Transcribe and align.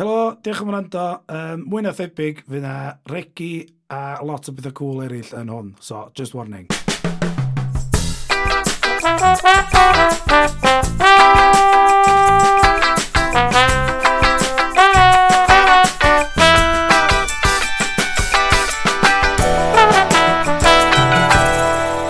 Helo, 0.00 0.34
diolch 0.40 0.62
am 0.62 0.70
wrando. 0.70 1.00
Um, 1.28 1.66
mwy 1.68 1.82
na 1.84 1.90
thebyg, 1.92 2.38
fydd 2.48 2.62
na 2.64 2.94
regi 3.12 3.66
a 3.92 4.22
lot 4.24 4.48
o 4.48 4.54
bethau 4.56 4.72
cool 4.78 5.02
eraill 5.04 5.34
yn 5.36 5.52
hwn. 5.52 5.74
So, 5.84 6.06
just 6.16 6.32
warning. 6.32 6.64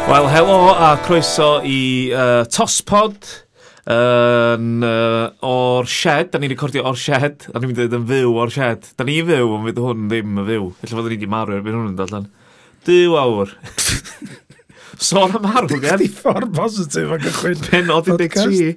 Wel, 0.07 0.31
helo 0.31 0.63
a 0.79 0.95
croeso 1.03 1.57
i 1.67 1.81
uh, 2.15 2.45
Tospod 2.47 3.50
yn, 3.89 4.85
uh, 4.85 5.31
o'r 5.47 5.89
shed, 5.89 6.31
da 6.33 6.41
ni'n 6.41 6.53
recordio 6.53 6.85
o'r 6.91 6.99
shed, 7.01 7.47
da 7.49 7.61
ni'n 7.61 7.71
mynd 7.71 7.79
i 7.79 7.87
ddweud 7.87 7.97
yn 8.01 8.07
fyw 8.11 8.37
o'r 8.43 8.53
shed. 8.53 8.91
Da 8.99 9.07
ni'n 9.09 9.29
fyw, 9.29 9.49
ond 9.57 9.69
fydd 9.69 9.81
hwn 9.85 10.07
ddim 10.11 10.41
yn 10.43 10.49
fyw. 10.51 10.69
Felly 10.83 10.99
fod 10.99 11.09
ni 11.09 11.17
wedi 11.17 11.31
marw 11.31 11.57
erbyn 11.57 11.79
hwn 11.79 11.91
yn 11.93 11.99
dod 11.99 12.13
allan. 12.13 12.29
Dyw 12.89 13.17
awr. 13.21 13.55
Sôn 15.01 15.37
am 15.39 15.47
marw, 15.47 15.79
gen? 15.81 16.01
Di 16.03 16.11
ffordd 16.13 16.53
positif 16.57 17.15
ac 17.17 17.25
gychwyn. 17.25 17.63
Penod 17.71 18.11
13. 18.11 18.75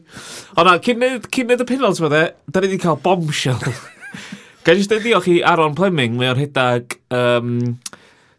Ond 0.62 0.86
cyn 0.86 1.02
neud 1.04 1.66
y 1.66 1.68
penod, 1.68 2.00
e, 2.00 2.24
da 2.48 2.64
ni 2.64 2.70
wedi 2.72 2.80
cael 2.84 3.02
bombshell. 3.04 3.68
Gael 4.64 4.80
jyst 4.80 4.94
dweud 4.94 5.04
diolch 5.04 5.28
i 5.28 5.42
Aaron 5.44 5.76
Fleming, 5.76 6.16
mae 6.16 6.32
o'r 6.32 6.40
hedag 6.40 6.96
um, 7.12 7.74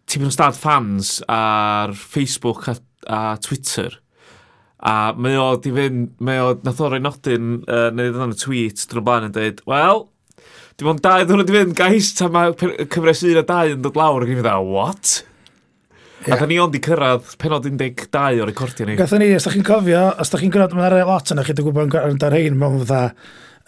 tipyn 0.08 0.30
o 0.30 0.32
stad 0.32 0.56
fans 0.56 1.18
ar 1.28 1.92
Facebook 1.92 2.64
a, 2.72 2.78
a 3.04 3.20
Twitter 3.44 4.00
A 4.84 5.14
mae 5.16 5.36
o 5.40 5.54
di 5.64 5.72
fynd, 5.72 6.10
mae 6.24 6.42
o, 6.44 6.50
nath 6.66 6.82
o 6.84 6.90
roi 6.92 7.00
nodyn, 7.00 7.54
uh, 7.64 7.86
neu 7.94 8.10
ddod 8.10 8.26
yn 8.26 8.34
y 8.34 8.40
tweet, 8.40 8.82
dyn 8.84 8.98
nhw'n 8.98 9.06
blaen 9.06 9.28
yn 9.30 9.36
dweud, 9.36 9.62
wel, 9.70 10.02
dim 10.76 10.90
ond 10.92 11.00
dau, 11.04 11.22
ddwn 11.24 11.40
nhw 11.40 11.46
di 11.48 11.54
fynd, 11.56 11.76
guys, 11.78 12.10
ta 12.18 12.28
mae 12.32 12.52
cyfres 12.58 13.24
un 13.30 13.40
a 13.40 13.44
dau 13.48 13.72
yn 13.76 13.86
dod 13.86 13.96
lawr, 13.96 14.26
ac 14.26 14.34
i 14.34 14.36
fi 14.40 14.44
what? 14.68 15.14
Yeah. 16.24 16.36
A 16.36 16.40
da 16.40 16.48
ni 16.48 16.56
ond 16.60 16.76
i 16.76 16.80
cyrraedd 16.84 17.34
penod 17.40 17.66
12 17.68 18.44
o'r 18.44 18.48
recordio 18.48 18.86
ni. 18.88 18.94
Gatho 18.96 19.18
ni, 19.20 19.32
os 19.36 19.44
da 19.44 19.50
chi'n 19.52 19.64
cofio, 19.66 20.04
os 20.20 20.32
da 20.32 20.40
chi'n 20.40 20.52
gwneud, 20.52 20.76
mae'n 20.76 20.86
ar 20.86 21.08
lot 21.08 21.32
yna, 21.32 21.44
chi 21.44 21.52
wedi 21.52 21.64
gwybod 21.66 21.96
yn 22.00 22.20
dar 22.20 22.36
hein, 22.36 22.56
mae'n 22.60 22.78
fydda 22.80 23.00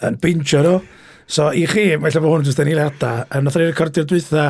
yn 0.08 0.16
bintio 0.22 0.62
nhw. 0.64 0.78
So 1.27 1.50
i 1.50 1.64
chi, 1.70 1.88
mae 1.98 2.12
lle 2.14 2.22
bod 2.22 2.36
hwn 2.36 2.46
jyst 2.46 2.60
yn 2.62 2.70
eiliadau. 2.70 3.27
Um, 3.34 3.46
Nath 3.46 3.58
ni'n 3.58 3.72
recordio'r 3.72 4.06
dwytha 4.10 4.46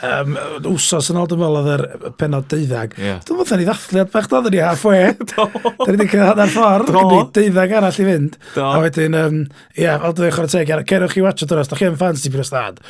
um, 0.00 0.36
wsos 0.72 1.10
yn 1.12 1.18
ôl 1.20 1.28
dwi'n 1.30 1.40
meddwl 1.42 1.58
oedd 1.60 1.70
yr 1.76 2.12
penod 2.18 2.48
deuddag. 2.50 2.96
Yeah. 2.98 3.22
Dwi'n 3.26 3.40
meddwl 3.40 3.60
ni 3.60 3.66
ddathliad 3.68 4.12
bach 4.12 4.28
doedd 4.30 4.50
ni 4.52 4.62
half 4.62 4.84
way. 4.88 5.12
Do. 5.32 5.46
Dwi'n 5.84 5.94
wedi 5.94 6.08
cyrraedd 6.12 6.42
ar 6.44 6.52
ffordd, 6.52 6.92
gyda 6.96 7.24
deuddag 7.38 7.74
arall 7.78 8.02
i 8.02 8.06
fynd. 8.10 8.38
Do. 8.56 8.66
A 8.66 8.82
wedyn, 8.82 9.18
um, 9.18 9.40
ia, 9.78 9.96
fel 10.02 10.16
dwi'n 10.18 10.36
chwarae 10.36 10.54
teg, 10.56 10.76
cerwch 10.92 11.16
chi 11.16 11.24
watch 11.24 11.46
o 11.46 11.50
dros, 11.50 11.70
da 11.70 11.78
chi 11.80 11.90
yn 11.90 11.98
fans 12.00 12.26
i 12.26 12.34
Piros 12.34 12.52
Dad. 12.54 12.82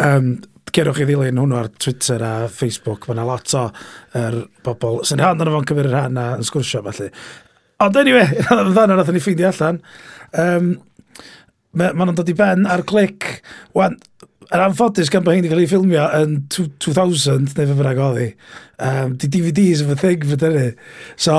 Um, 0.00 0.34
cerwch 0.74 1.00
chi 1.00 1.08
ddilyn 1.10 1.42
hwnnw 1.42 1.60
ar 1.60 1.70
Twitter 1.74 2.22
a 2.26 2.34
Facebook. 2.50 3.08
Mae 3.08 3.18
yna 3.18 3.28
lot 3.28 3.58
o 3.58 3.68
er, 4.20 4.40
bobl 4.66 5.02
sy'n 5.06 5.22
rhan 5.22 5.42
o'n 5.42 5.54
fo'n 5.58 5.70
cymryd 5.70 5.90
rhan 5.92 6.20
a 6.20 6.32
yn 6.38 6.46
sgwrsio, 6.46 6.82
felly. 6.86 7.10
Ond 7.84 7.96
anyway, 7.98 8.26
dda'n 8.74 8.94
o'n 8.94 9.06
ni 9.14 9.22
ffeindio 9.22 9.50
allan. 9.50 9.80
Um, 10.38 10.74
maen 11.78 11.96
ma 11.98 12.06
nhw'n 12.06 12.18
dod 12.18 12.30
i 12.30 12.36
ben 12.38 12.66
ar 12.70 12.84
clic. 12.88 13.28
Wan, 13.76 13.96
yr 14.50 14.64
anffodus 14.66 15.10
gan 15.12 15.24
bod 15.24 15.36
hyn 15.36 15.44
wedi 15.44 15.52
cael 15.52 15.62
ei 15.64 15.70
ffilmio 15.70 16.04
yn 16.20 16.36
2000, 16.52 17.54
neu 17.56 17.70
fe 17.70 17.76
bynnag 17.78 18.02
oedd 18.04 18.20
hi, 18.20 18.28
um, 18.88 19.14
di 19.20 19.30
DVDs 19.32 19.84
yn 19.84 19.92
fy 19.92 19.98
thing 20.02 20.26
fy 20.30 20.38
dynnu. 20.40 20.66
So, 21.16 21.38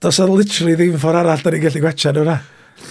dos 0.00 0.20
o 0.22 0.28
literally 0.30 0.76
ddim 0.78 1.00
ffordd 1.00 1.22
arall 1.22 1.44
da 1.44 1.54
ni'n 1.54 1.66
gallu 1.66 1.84
gwetsia 1.84 2.14
nhw 2.16 2.26
Na, 2.28 2.38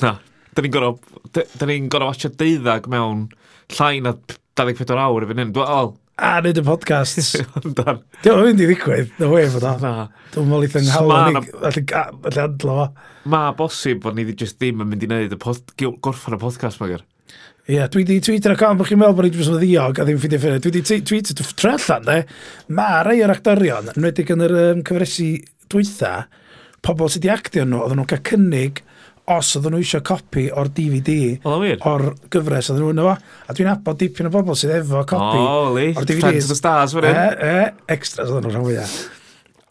Na, 0.04 0.14
da 0.54 0.66
ni'n 0.66 0.76
gorau, 0.76 1.00
da 1.34 1.70
ni'n 1.70 1.90
gorau 1.92 2.12
watcha 2.12 2.30
deuddag 2.30 2.90
mewn 2.92 3.28
llai 3.78 3.98
na 4.06 4.16
24 4.60 5.02
awr 5.02 5.26
i 5.26 5.30
fynd 5.30 5.44
hyn. 5.44 5.56
Wel, 5.56 5.94
a 6.20 6.40
wneud 6.42 6.60
y 6.60 6.64
podcast. 6.66 7.38
Dwi'n 7.64 8.34
o'n 8.34 8.44
mynd 8.46 8.64
i 8.64 8.68
ddigwydd, 8.68 9.14
No 9.22 9.30
way 9.34 9.48
fod 9.52 9.68
o. 9.68 9.76
Na. 9.82 9.94
Dwi'n 10.34 10.50
mynd 10.50 10.68
i 10.68 10.72
thyn 10.74 10.90
hawl, 10.94 11.14
allu 11.16 11.84
adlo 12.44 12.76
fo. 12.80 12.88
Ma 13.30 13.46
bosib 13.56 14.02
bod 14.04 14.18
ni 14.18 14.26
just 14.34 14.60
ddim 14.60 14.84
yn 14.84 14.92
mynd 14.92 15.06
i 15.06 15.10
wneud 15.10 15.36
y 15.36 15.40
gorffan 16.04 16.36
y 16.36 16.42
podcast, 16.42 16.82
ma 16.82 16.90
gyr. 16.92 17.06
Ie, 17.70 17.84
dwi 17.94 18.02
wedi 18.02 18.18
tweetio'n 18.26 18.56
account 18.56 18.80
bod 18.80 18.90
chi'n 18.90 18.98
meddwl 18.98 19.16
bod 19.20 19.28
ni'n 19.28 19.36
ni 19.38 19.46
wedi 19.54 19.68
ddiog 19.68 20.00
a 20.02 20.06
ddim 20.08 20.20
ffeindio 20.20 20.42
ffynu. 20.42 20.62
Dwi 20.66 20.72
wedi 20.82 21.02
tweetio 21.06 21.48
tre 21.54 21.76
allan, 21.76 22.08
de. 22.08 22.20
Mae 22.74 23.04
rai 23.06 23.20
o'r 23.24 23.36
actorion, 23.36 23.92
yn 23.94 24.08
wedi 24.10 24.26
gan 24.26 24.46
yr 24.48 24.56
um, 24.64 24.84
cyfresu 24.88 25.30
dwytha, 25.70 26.14
pobl 26.86 27.12
sydd 27.12 27.28
wedi 27.28 27.34
actio 27.36 27.68
nhw, 27.68 27.84
oedden 27.84 28.02
nhw'n 28.02 28.10
cael 28.10 28.26
cynnig 28.32 28.82
os 29.30 29.52
oedden 29.58 29.76
nhw 29.76 29.84
eisiau 29.84 30.04
copi 30.06 30.48
o'r 30.50 30.72
DVD 30.74 31.16
o'r 31.48 32.06
gyfres 32.34 32.72
oedden 32.72 32.84
nhw 32.84 32.94
yno 32.96 33.06
fo. 33.08 33.16
A 33.46 33.56
dwi'n 33.56 33.72
abod 33.74 34.00
dipyn 34.02 34.30
o 34.30 34.34
bobl 34.34 34.58
sydd 34.58 34.74
efo 34.80 35.04
copi 35.10 35.42
oh, 35.44 35.70
li. 35.76 35.92
o'r 35.94 36.08
DVD. 36.08 36.26
Friends 36.26 36.48
of 36.48 36.54
the 36.56 36.58
Stars, 36.58 36.96
fan 36.98 37.08
hyn. 37.10 37.20
E, 37.20 37.52
e, 37.52 37.94
extras 37.96 38.34
oedden 38.34 38.50
nhw'n 38.50 38.58
rhan 38.58 38.68
fwyaf. 38.68 38.96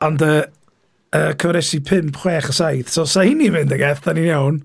Ond 0.09 0.25
uh, 0.27 0.37
uh, 1.11 1.31
cyfresu 1.43 1.83
5, 1.91 2.13
6 2.23 2.53
a 2.53 2.59
7, 2.61 2.95
so 2.95 3.07
sa 3.11 3.27
hynny'n 3.27 3.55
mynd 3.57 3.75
ag 3.75 3.87
eth, 3.91 4.05
da 4.07 4.15
ni'n 4.15 4.31
iawn. 4.31 4.63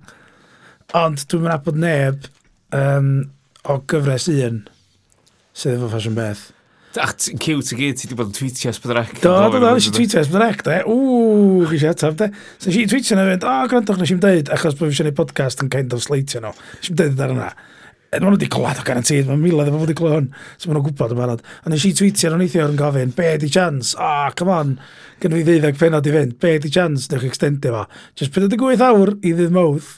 Ond 1.00 1.26
dwi'n 1.26 1.48
mynd 1.48 1.56
abod 1.58 1.80
neb 1.82 2.30
um, 2.78 3.14
o 3.66 3.80
gyfres 3.90 4.30
un 4.30 4.62
sydd 5.58 5.80
efo 5.80 5.90
Fashion 5.90 6.18
Beth. 6.18 6.53
Ach, 7.02 7.14
ti'n 7.18 7.40
cute 7.42 7.74
i 7.74 7.78
gyd, 7.80 7.98
ti 7.98 8.06
wedi 8.06 8.16
bod 8.20 8.28
yn 8.30 8.36
tweetio 8.38 8.70
ysbydrac. 8.70 9.16
Do, 9.24 9.32
do, 9.50 9.58
do, 9.58 9.70
nes 9.74 9.88
i 9.90 9.94
tweetio 9.96 10.22
ysbydrac, 10.22 10.60
de. 10.68 10.76
Ww, 10.86 11.64
chi 11.72 11.80
eisiau 11.80 11.96
atab, 11.96 12.18
de. 12.20 12.28
So 12.60 12.70
nes 12.70 12.78
i 12.78 12.84
tweetio 12.92 13.18
na 13.18 13.24
fynd, 13.32 13.46
o, 13.50 13.54
gwrandwch, 13.72 14.02
nes 14.04 14.12
i'n 14.14 14.20
dweud, 14.22 14.52
achos 14.54 14.78
bod 14.78 14.92
fi 14.92 14.94
eisiau 14.94 15.08
gwneud 15.08 15.18
podcast 15.18 15.64
yn 15.66 15.72
kind 15.74 15.96
of 15.98 16.04
sleitio 16.06 16.44
nhw. 16.44 16.52
Nes 16.76 16.92
i'n 16.92 17.00
dweud 17.00 17.24
ar 17.26 17.34
yna. 17.34 17.48
E, 18.14 18.20
maen 18.20 18.28
nhw 18.28 18.36
wedi 18.36 18.52
clywed 18.54 18.84
o 18.84 18.86
garantid, 18.86 19.26
maen 19.26 19.42
miloedd 19.42 19.72
efo 19.72 19.82
wedi 19.82 19.98
clywed 19.98 20.20
hwn, 20.20 20.30
so 20.54 20.70
maen 20.70 20.78
nhw'n 20.78 20.86
gwybod 20.92 21.16
yn 21.16 21.22
barod. 21.24 21.44
Ond 21.64 21.74
nes 21.74 21.90
i 21.90 21.94
tweetio 21.98 22.30
nhw'n 22.30 22.46
eithio 22.46 22.70
yn 22.70 22.78
gofyn, 22.78 23.18
be 23.18 23.32
di 23.42 23.50
chance? 23.58 23.98
O, 23.98 24.06
oh, 24.06 24.30
come 24.38 24.54
on, 24.54 24.78
gynnu 25.24 25.42
fi 25.42 25.48
ddeuddeg 25.50 25.82
penod 25.82 26.06
i 26.06 26.14
fynd, 26.14 26.38
be 26.46 26.54
di 26.62 26.70
chance, 26.78 27.10
newch 27.10 27.26
extendio 27.26 27.74
fo. 27.74 28.04
Just 28.22 28.38
48 28.38 28.86
awr 28.86 29.16
i 29.18 29.34
ddydd 29.34 29.58
mawth, 29.58 29.96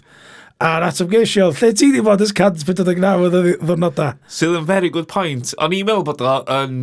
A'r 0.63 0.85
ateb 0.87 1.09
geisio, 1.11 1.49
lle 1.51 1.71
ti 1.75 1.89
di 1.91 2.01
bod 2.03 2.21
ys 2.23 2.31
149 2.31 3.25
o 3.25 3.31
ddwrnodau? 3.33 4.15
Sydd 4.31 4.55
yn 4.61 4.67
very 4.69 4.91
good 4.93 5.09
point. 5.11 5.51
O'n 5.59 5.75
i'n 5.75 5.87
meddwl 5.87 6.07
bod 6.07 6.23
o 6.23 6.37
yn... 6.61 6.79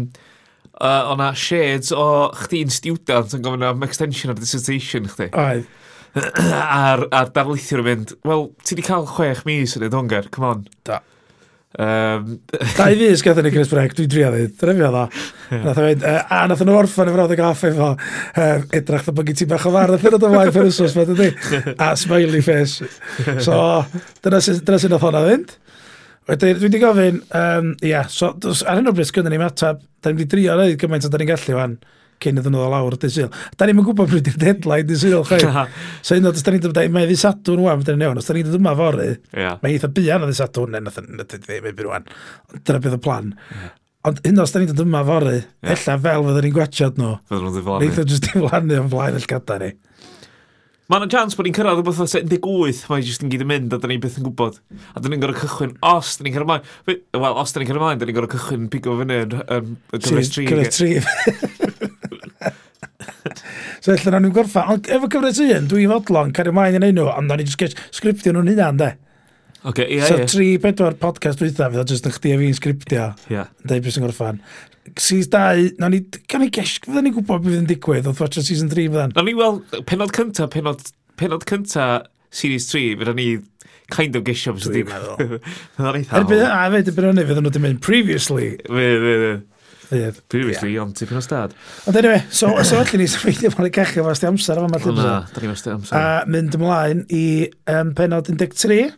Uh, 0.82 1.12
o'na 1.12 1.28
shades 1.36 1.92
o 1.94 2.32
chdi'n 2.34 2.72
student 2.72 3.34
yn 3.36 3.42
gofyn 3.44 3.62
am 3.68 3.84
extension 3.86 4.32
o'r 4.32 4.40
dissertation 4.40 5.04
chdi. 5.06 5.28
Oedd. 5.38 5.68
a'r, 6.58 7.04
ar 7.14 7.30
darlithio'r 7.32 7.84
mynd, 7.86 8.14
wel, 8.26 8.48
ti 8.66 8.76
di 8.76 8.84
cael 8.84 9.06
chwech 9.08 9.44
mis 9.48 9.76
yn 9.78 9.86
y 9.86 9.90
edrych, 9.92 10.30
come 10.34 10.48
on. 10.48 10.64
Da. 10.88 10.98
Um, 11.80 12.34
Dau 12.76 12.94
fus 13.00 13.22
gath 13.24 13.38
ni 13.44 13.50
Chris 13.52 13.70
Breg, 13.70 13.94
dwi'n 13.96 14.10
drio 14.12 14.28
ddweud, 14.32 14.52
dyna 14.60 14.74
fi 14.76 14.84
oedd 14.84 14.98
o. 14.98 15.04
Nath 15.62 15.78
o 15.80 15.84
wneud, 15.86 16.04
a 16.04 16.40
nath 16.50 16.64
nhw 16.66 16.74
orffan 16.76 17.08
yn 17.08 17.16
frawd 17.16 17.32
y 17.32 17.38
gaff 17.40 17.62
efo 17.68 17.88
uh, 17.94 18.58
edrach 18.76 19.06
dy 19.08 19.14
bygu 19.16 19.36
ti 19.38 19.48
bach 19.48 19.64
o 19.68 19.72
fardd, 19.72 19.96
a 19.96 20.00
ffyrdd 20.02 20.26
o 20.28 20.32
fai 20.34 20.46
per 20.52 20.68
wsos, 20.68 20.96
fe 20.98 21.06
dydy, 21.08 21.30
a 21.72 21.92
smiley 21.96 22.44
face. 22.44 22.90
So, 23.44 23.56
dyna 24.24 24.42
sy'n 24.44 24.60
sy 24.60 24.92
nath 24.92 25.06
hwnna 25.06 25.24
fynd. 25.30 25.56
Wedyn, 26.28 26.58
dwi 26.60 26.68
wedi 26.68 26.82
gofyn, 26.82 27.22
um, 27.40 27.72
ia, 27.80 27.88
yeah, 27.94 28.12
so, 28.12 28.34
ar 28.68 28.78
hyn 28.78 28.92
o 28.92 28.94
bryd 28.94 29.08
sgynny 29.08 29.32
ni 29.32 29.40
matab, 29.40 29.80
da 30.04 30.12
ni 30.12 30.20
wedi 30.20 30.28
drio 30.36 30.58
wneud 30.58 30.76
gymaint 30.78 31.08
o 31.08 31.10
da 31.10 31.22
ni'n 31.22 31.32
gallu 31.32 31.56
fan 31.56 31.78
cyn 32.22 32.40
iddyn 32.40 32.54
nhw 32.54 32.62
ddod 32.62 32.72
lawr 32.72 32.96
dy 33.02 33.10
syl. 33.12 33.28
Da 33.58 33.68
ni'n 33.68 33.82
gwybod 33.82 34.10
pryd 34.12 34.30
i'r 34.32 34.38
deadline 34.40 34.88
dy 34.88 34.98
syl, 35.02 35.22
chai. 35.28 35.66
so 36.00 36.16
un 36.18 36.30
o, 36.30 36.32
os 36.32 36.46
da 36.46 36.54
ni'n 36.54 36.64
dod 36.64 36.82
yma 36.84 37.04
ddi 37.08 37.18
sadwn 37.20 37.62
wam, 37.66 37.84
da 37.84 37.94
ni'n 37.94 38.06
iawn, 38.08 38.22
os 38.22 38.30
da 38.30 38.36
ni'n 38.38 38.48
dod 38.48 38.58
yma 38.60 38.74
fory, 38.78 39.12
yeah. 39.34 39.60
mae'n 39.62 39.76
eitha 39.76 39.92
bian 39.92 40.24
o 40.24 40.30
ddi 40.30 40.38
sadwn, 40.38 40.74
neu 40.76 40.86
nath 40.88 40.98
ddim 41.36 41.70
ebyn 41.70 41.86
rwan. 41.86 42.10
Dyna 42.58 42.82
bydd 42.82 42.98
y 42.98 43.02
plan. 43.02 43.32
Yeah. 43.52 43.78
Ond 44.08 44.18
hyn 44.26 44.42
os 44.42 44.50
da 44.54 44.62
ni'n 44.62 44.74
dod 44.74 44.84
yma 44.86 45.04
fory, 45.06 45.38
yeah. 45.38 45.76
ella 45.76 46.00
fel 46.08 46.28
fydden 46.28 46.46
ni'n 46.48 46.58
gwachod 46.58 47.00
nhw. 47.02 47.14
Fydden 47.30 47.48
nhw'n 47.48 47.56
ddiflannu. 47.58 47.86
Neitha 47.86 48.06
jyst 48.08 48.28
ddiflannu 48.28 48.82
o'n 48.82 48.92
flaen 48.92 49.18
allgada 49.20 49.62
ni. 49.62 49.74
Mae'n 50.92 51.08
chance 51.08 51.38
bod 51.38 51.46
ni'n 51.46 51.54
cyrraedd 51.56 51.78
o 51.80 51.84
beth 51.86 52.00
o 52.02 52.06
78, 52.10 52.82
mae 52.90 53.04
jyst 53.06 53.22
yn 53.24 53.30
gyd 53.32 53.44
yn 53.44 53.48
mynd 53.48 53.72
a 53.72 53.78
da 53.80 53.88
ni 53.88 53.96
byth 54.02 54.18
yn 54.20 54.26
gwybod. 54.26 54.58
A 54.92 55.00
da 55.00 55.08
ni'n 55.08 55.22
gorau 55.22 55.38
cychwyn, 55.38 55.76
os 55.88 56.16
da 56.18 56.26
ni'n 56.26 56.34
cyrraedd 56.34 56.48
ymlaen, 56.50 56.98
wel, 57.22 57.38
os 57.40 57.54
da 57.54 57.62
ni'n 57.62 57.70
cyrraedd 57.70 57.80
ymlaen, 57.80 58.00
da 58.02 58.08
ni'n 58.08 58.18
gorau 58.18 58.32
cychwyn 58.34 58.66
pigo 58.72 58.98
fyny 58.98 59.20
yn 59.22 59.36
cyfres 59.94 60.32
tri. 60.34 60.48
Cyfres 60.50 60.68
e- 60.68 60.74
tri. 60.76 61.60
So 63.82 63.94
lle 63.96 64.12
na 64.14 64.20
nhw'n 64.22 64.34
gorffa. 64.34 64.62
Ond 64.70 64.86
efo 64.94 65.08
cyfres 65.10 65.40
un, 65.42 65.64
dwi'n 65.70 65.90
fodlon, 65.90 66.30
cario 66.36 66.54
maen 66.54 66.78
yn 66.78 66.84
enw, 66.92 67.08
ond 67.10 67.26
na 67.26 67.38
ni 67.38 67.46
jyst 67.48 67.80
sgriptio 67.90 68.34
nhw'n 68.34 68.52
hynna, 68.52 68.68
ynddo. 68.70 68.90
Okay, 69.64 69.96
yeah, 69.96 70.06
so, 70.06 70.16
yeah. 70.18 70.26
tri, 70.30 70.46
bedwar 70.62 70.94
podcast 70.98 71.42
dwytha, 71.42 71.68
fydd 71.70 71.82
o 71.82 71.86
jyst 71.90 72.06
yn 72.06 72.14
chdi 72.14 72.34
a 72.34 72.38
fi'n 72.38 72.56
sgriptio. 72.58 73.08
Yeah. 73.30 73.50
Dau 73.66 73.82
beth 73.82 73.96
sy'n 73.96 74.06
gorffan. 74.06 74.40
Season 74.98 75.30
2, 75.34 75.76
na 75.82 75.90
ni, 75.90 76.00
gan 76.30 76.46
i 76.46 76.50
gesh, 76.54 76.80
fydda 76.86 77.02
ni'n 77.02 77.14
gwybod 77.18 77.42
beth 77.44 77.58
yn 77.58 77.68
digwydd, 77.70 78.06
oedd 78.10 78.22
watcha 78.22 78.42
season 78.46 78.70
3 78.70 78.88
fyddan. 78.90 79.14
Na 79.18 79.26
ni, 79.26 79.34
wel, 79.38 79.60
penod 79.86 80.14
cynta, 80.14 80.46
penod, 80.50 80.82
penod 81.18 81.46
cynta 81.50 81.88
series 82.34 82.66
3, 82.70 82.96
fydda 83.02 83.14
ni 83.18 83.28
kind 83.94 84.18
of 84.18 84.26
gesio 84.26 84.54
beth 84.54 84.66
sy'n 84.68 84.78
digwydd. 84.78 85.08
Dwi'n 85.18 85.32
meddwl. 85.78 86.02
Erbyn, 86.22 86.44
a 86.46 86.66
fyd, 86.74 86.90
y 86.90 86.98
brynnu, 86.98 87.26
fydda 87.30 87.42
nhw 87.42 87.50
wedi 87.50 87.66
mynd 87.66 87.82
previously. 87.86 88.52
Fyd, 88.66 89.06
fyd, 89.06 89.26
fyd. 89.26 89.48
Fydd. 89.92 90.20
Previously, 90.32 90.72
yeah. 90.72 90.86
ond 90.86 90.96
tipyn 90.96 91.18
o 91.20 91.22
stad. 91.24 91.52
Ond 91.90 91.96
anyway, 92.00 92.22
so, 92.32 92.48
so 92.64 92.78
allan 92.80 93.02
ni 93.02 93.08
sefeidio 93.12 93.50
fo'n 93.52 93.68
ei 93.68 93.74
cachu 93.74 94.04
fo'n 94.06 94.28
amser 94.30 94.60
yma 94.62 94.70
ma'r 94.72 94.86
Na, 94.96 95.16
da 95.28 95.42
ni'n 95.42 95.52
ystod 95.52 95.74
amser. 95.74 95.98
A 95.98 96.22
mynd 96.32 96.56
ymlaen 96.56 97.02
i 97.12 97.24
um, 97.74 97.92
penod 97.98 98.30
13. 98.30 98.94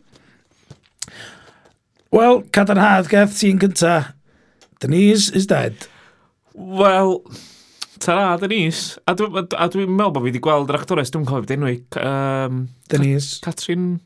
Wel, 2.15 2.45
cadarnhad, 2.55 3.11
Geth, 3.11 3.35
ti'n 3.41 3.59
gynta. 3.59 3.97
Denise 4.85 5.35
is 5.35 5.49
dead. 5.51 5.89
Wel, 6.55 7.17
ta-ra, 7.99 8.37
Denise. 8.39 9.01
A 9.11 9.17
dwi'n 9.19 9.51
dwi 9.51 9.89
meddwl 9.89 10.13
bod 10.15 10.23
fi 10.23 10.29
wedi 10.29 10.43
gweld 10.45 10.71
yr 10.71 10.79
actores, 10.79 11.11
dwi'n 11.11 11.27
cofio 11.27 11.43
beth 11.43 11.57
enw 11.57 11.73
i. 11.73 11.81
Um, 11.99 12.69
Denise. 12.93 13.41
Catrin... 13.43 13.97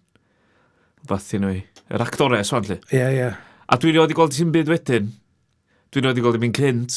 Beth 1.08 1.34
enw 1.36 1.52
i. 1.52 1.60
Yr 1.92 2.04
actores, 2.06 2.54
fan 2.54 2.64
lli. 2.64 2.80
Ie, 2.88 2.96
yeah, 2.96 3.12
ie. 3.12 3.20
Yeah. 3.26 3.44
A 3.68 3.76
dwi'n 3.76 3.98
rhoi 3.98 4.06
wedi 4.06 4.16
gweld 4.16 4.32
ti'n 4.32 4.56
byd 4.56 4.72
wedyn. 4.72 5.12
Dwi'n 5.94 6.10
wedi 6.10 6.24
gweld 6.24 6.36
i 6.36 6.42
mi'n 6.42 6.56
cynt. 6.56 6.96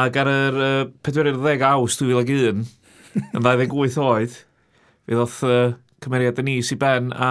Ac 0.00 0.16
ar 0.22 0.30
yr 0.30 0.60
uh, 0.62 0.84
40 1.04 1.64
awst 1.66 2.00
2001, 2.00 2.62
yn 3.20 3.42
28 3.44 3.98
oed, 4.04 4.36
fe 5.04 5.16
ddoth 5.16 5.40
uh, 5.48 5.72
cymeriad 6.04 6.38
yn 6.40 6.54
is 6.54 6.70
i 6.72 6.78
ben 6.80 7.10
a... 7.12 7.30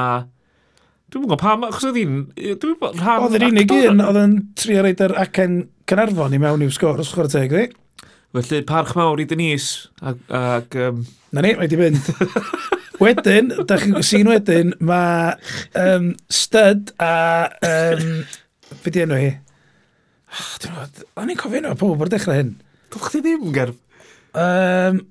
Dwi'n 1.09 1.23
gwybod 1.25 1.41
pam, 1.41 1.63
achos 1.65 1.87
oedd 1.89 1.97
hi'n... 1.97 2.17
Oedd 2.37 3.37
yr 3.39 3.47
unig 3.47 3.71
un 3.73 4.03
oedd 4.05 4.19
yn 4.21 4.35
tri 4.59 4.77
ar 4.77 4.89
eida'r 4.91 5.15
acen 5.23 5.63
Cynarfon 5.89 6.35
i 6.37 6.41
mewn 6.41 6.61
i'w 6.61 6.73
sgwrs, 6.75 7.07
os 7.07 7.15
chwarae 7.15 7.33
teg 7.33 7.55
ddi. 7.55 7.63
Felly, 8.37 8.61
parch 8.69 8.93
mawr 8.93 9.23
i 9.23 9.25
Denise. 9.25 9.89
Ac, 10.05 10.19
ac, 10.29 10.77
um... 10.85 11.01
Na 11.33 11.41
ni, 11.41 11.55
mae 11.57 11.71
di 11.71 11.79
fynd. 11.79 12.11
wedyn, 13.01 13.49
da 13.65 13.79
chi'n 13.81 13.97
sy'n 14.05 14.29
wedyn, 14.29 14.75
mae 14.85 15.33
um, 15.81 16.11
Stud 16.29 16.93
a... 17.01 17.13
Um, 17.65 18.19
Fe 18.83 18.93
di 18.93 19.01
enw 19.01 19.17
hi? 19.17 19.31
O'n 21.19 21.31
i'n 21.31 21.39
cofio 21.39 21.63
o 21.71 21.77
pob 21.79 22.03
o'r 22.05 22.11
dechrau 22.11 22.37
hyn. 22.37 22.53
Dwi'n 22.93 23.05
chdi 23.05 23.23
ddim, 23.25 23.49
Gerf? 23.55 23.77
Um, 24.37 25.03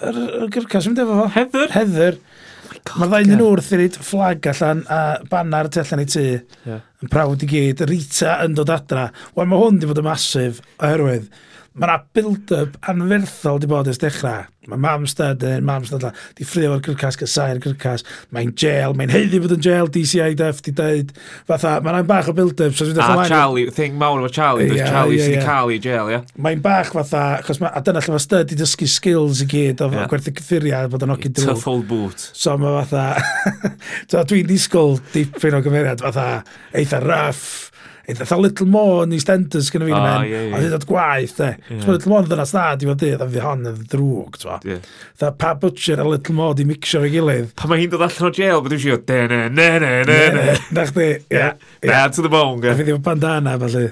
yr 0.00 0.20
yr 0.44 0.52
gyrcas 0.52 0.88
yn 0.88 0.96
defo 0.98 1.16
fo. 1.22 1.28
Heather? 1.34 1.68
Heather. 1.74 2.20
Oh 2.20 3.00
mae 3.00 3.08
ddain 3.10 3.34
yn 3.34 3.42
wrth 3.44 3.72
i 3.74 3.78
reid 3.80 3.96
fflag 3.98 4.46
allan 4.52 4.82
a 4.90 5.00
banar 5.30 5.68
tu 5.72 5.80
allan 5.82 6.02
i 6.04 6.06
tu. 6.08 6.24
Yeah. 6.66 6.82
Yn 7.02 7.12
prawd 7.12 7.44
i 7.44 7.48
gyd. 7.50 7.84
Rita 7.90 8.38
yn 8.44 8.56
dod 8.58 8.72
adra. 8.72 9.08
Wel, 9.36 9.48
mae 9.50 9.60
hwn 9.60 9.80
di 9.80 9.88
fod 9.90 10.00
yn 10.02 10.06
masif 10.06 10.60
oherwydd 10.78 11.28
mae 11.78 11.86
yna 11.86 11.98
build-up 12.16 12.78
anferthol 12.90 13.60
di 13.62 13.68
bod 13.70 13.88
ys 13.90 14.00
dechrau. 14.02 14.48
Mae 14.68 14.78
mam 14.78 15.06
stud 15.08 15.42
yn, 15.46 15.62
mam 15.66 15.84
stud 15.86 16.02
yn, 16.04 16.16
di 16.36 16.44
ffrio 16.46 16.74
o'r 16.74 16.82
gyrcas, 16.84 17.16
gysau'r 17.18 17.60
gyrcas, 17.62 18.04
mae'n 18.34 18.50
jail, 18.58 18.92
mae'n 18.98 19.12
heiddi 19.14 19.40
bod 19.42 19.54
yn 19.54 19.62
jail, 19.64 19.88
DCI 19.90 20.34
def, 20.38 20.60
di 20.66 20.74
deud, 20.76 21.14
fatha, 21.48 21.76
mae'n 21.84 22.08
bach 22.08 22.28
o 22.30 22.34
build-up. 22.36 22.74
So 22.76 22.88
a 22.90 23.06
ah, 23.06 23.24
Charlie, 23.30 23.70
thing 23.74 23.96
mawr 23.98 24.26
o 24.26 24.28
Charlie, 24.28 24.68
yeah, 24.76 24.90
Charlie 24.90 25.16
yeah, 25.16 25.24
sydd 25.24 25.36
wedi 25.38 25.46
cael 25.46 25.72
ei 25.72 25.80
jail, 25.86 26.12
ie? 26.12 26.20
Mae'n 26.42 26.62
bach 26.66 26.92
fatha, 26.98 27.24
achos 27.38 27.62
ma, 27.62 27.72
a 27.72 27.82
dyna 27.86 28.02
lle 28.04 28.16
mae 28.16 28.26
stud 28.26 28.54
i 28.54 28.60
dysgu 28.60 28.90
skills 28.90 29.42
i 29.46 29.48
gyd, 29.54 29.82
o 29.86 29.90
yeah. 29.94 30.10
gwerthu 30.10 30.34
cyffuriau, 30.42 30.90
bod 30.92 31.06
yn 31.06 31.16
ogi 31.16 31.32
drwy. 31.32 31.54
Tough 31.54 31.70
old 31.70 31.88
boot. 31.90 32.28
So 32.34 32.58
mae 32.60 32.82
fatha, 32.82 34.20
dwi'n 34.34 34.50
disgwyl 34.50 34.98
dipyn 35.14 35.58
o 35.58 35.64
gymeriad, 35.64 36.04
fatha, 36.04 36.28
eitha 36.76 37.02
rough, 37.06 37.70
eitha 38.10 38.38
little 38.40 38.66
more 38.70 39.04
yn 39.04 39.14
EastEnders 39.16 39.70
gyda 39.72 39.88
fi 39.88 39.94
oh, 39.94 39.98
ah, 39.98 40.06
men, 40.06 40.30
yeah, 40.30 40.46
yeah. 40.48 40.56
a 40.56 40.70
dweud 40.70 40.86
gwaith, 40.90 41.36
de. 41.38 41.50
Yeah. 41.56 41.82
So, 41.84 41.94
little 41.94 42.12
more 42.12 42.22
yn 42.24 42.30
ddynas 42.30 42.54
na, 42.56 42.64
di 42.80 42.88
fod 42.90 43.02
dydd, 43.02 43.24
a 43.24 43.28
fi 43.30 43.44
hon 43.44 43.68
yn 43.70 43.78
ddrwg, 43.92 44.40
twa. 44.42 44.58
Yeah. 44.68 44.90
Tha, 45.20 45.32
pa 45.44 45.54
butcher 45.60 46.02
a 46.02 46.08
little 46.08 46.36
more 46.38 46.56
di 46.58 46.66
mixio 46.68 47.04
fe 47.04 47.12
gilydd. 47.14 47.54
Pa 47.60 47.70
mae 47.70 47.82
hi'n 47.82 47.94
dod 47.94 48.06
allan 48.06 48.30
o 48.30 48.32
jail, 48.40 48.64
beth 48.66 48.76
yw'n 48.78 49.06
de, 49.10 49.20
ne, 49.30 49.40
ne, 49.54 49.70
ne, 49.84 49.94
ne, 50.10 50.18
ne. 50.38 50.58
Na 50.76 50.88
chdi, 50.90 51.08
ia. 51.30 51.54
Bad 51.86 52.18
to 52.18 52.26
the 52.26 52.32
bone, 52.32 52.60
ge. 52.64 52.74
A 52.74 52.78
fi 52.78 52.88
ddim 52.88 53.02
bandana, 53.04 53.58
falle. 53.62 53.88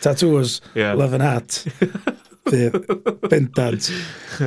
Tattoos, 0.00 0.60
yeah. 0.74 0.94
love 0.94 1.12
and 1.12 1.22
hat. 1.22 1.64
Bendant. 3.30 3.90